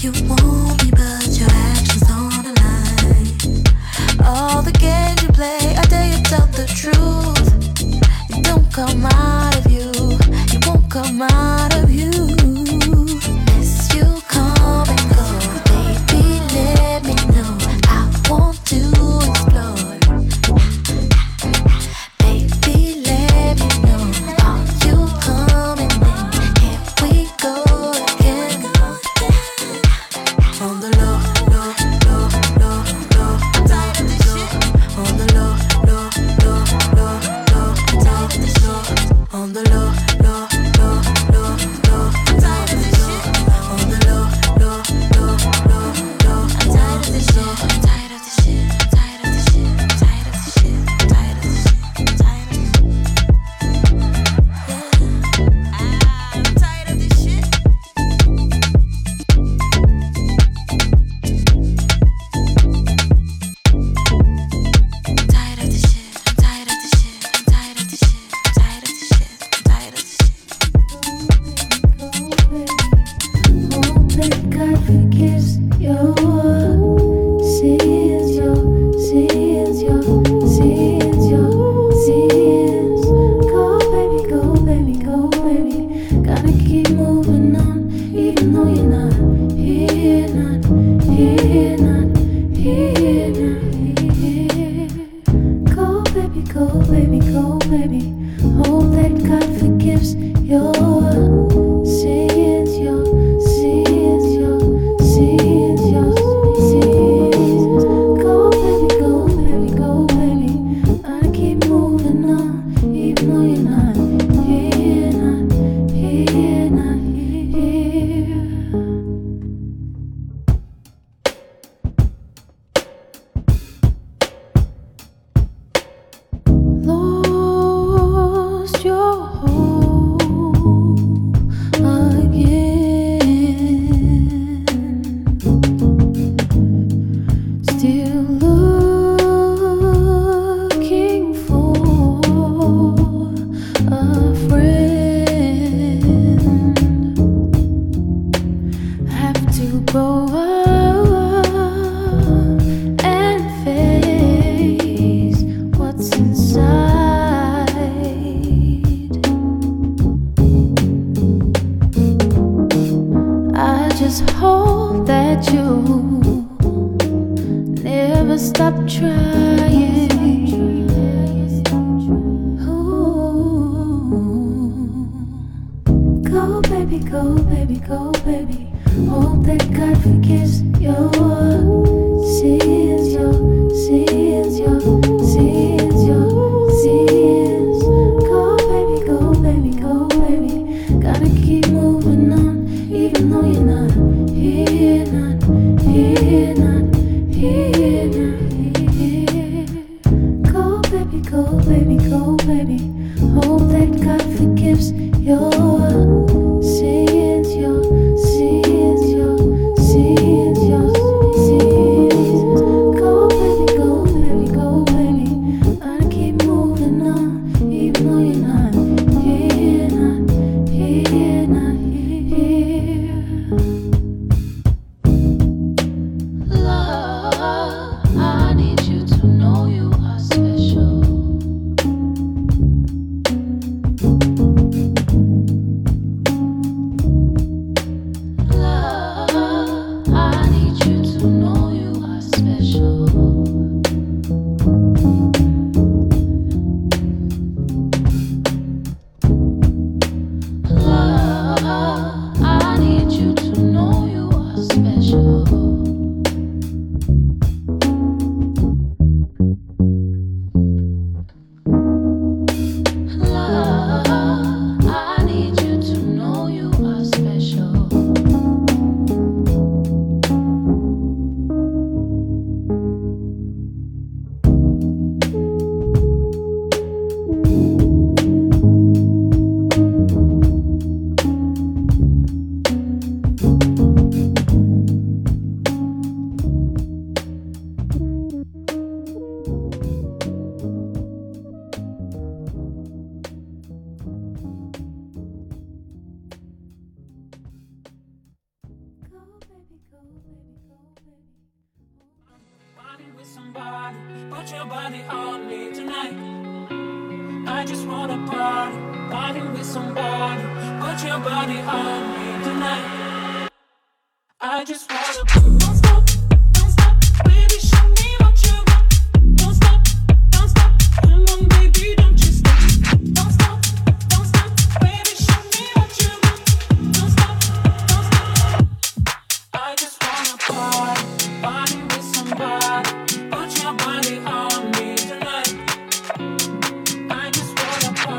you 0.04 0.12
want. 0.28 0.53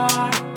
Wanna 0.05 0.54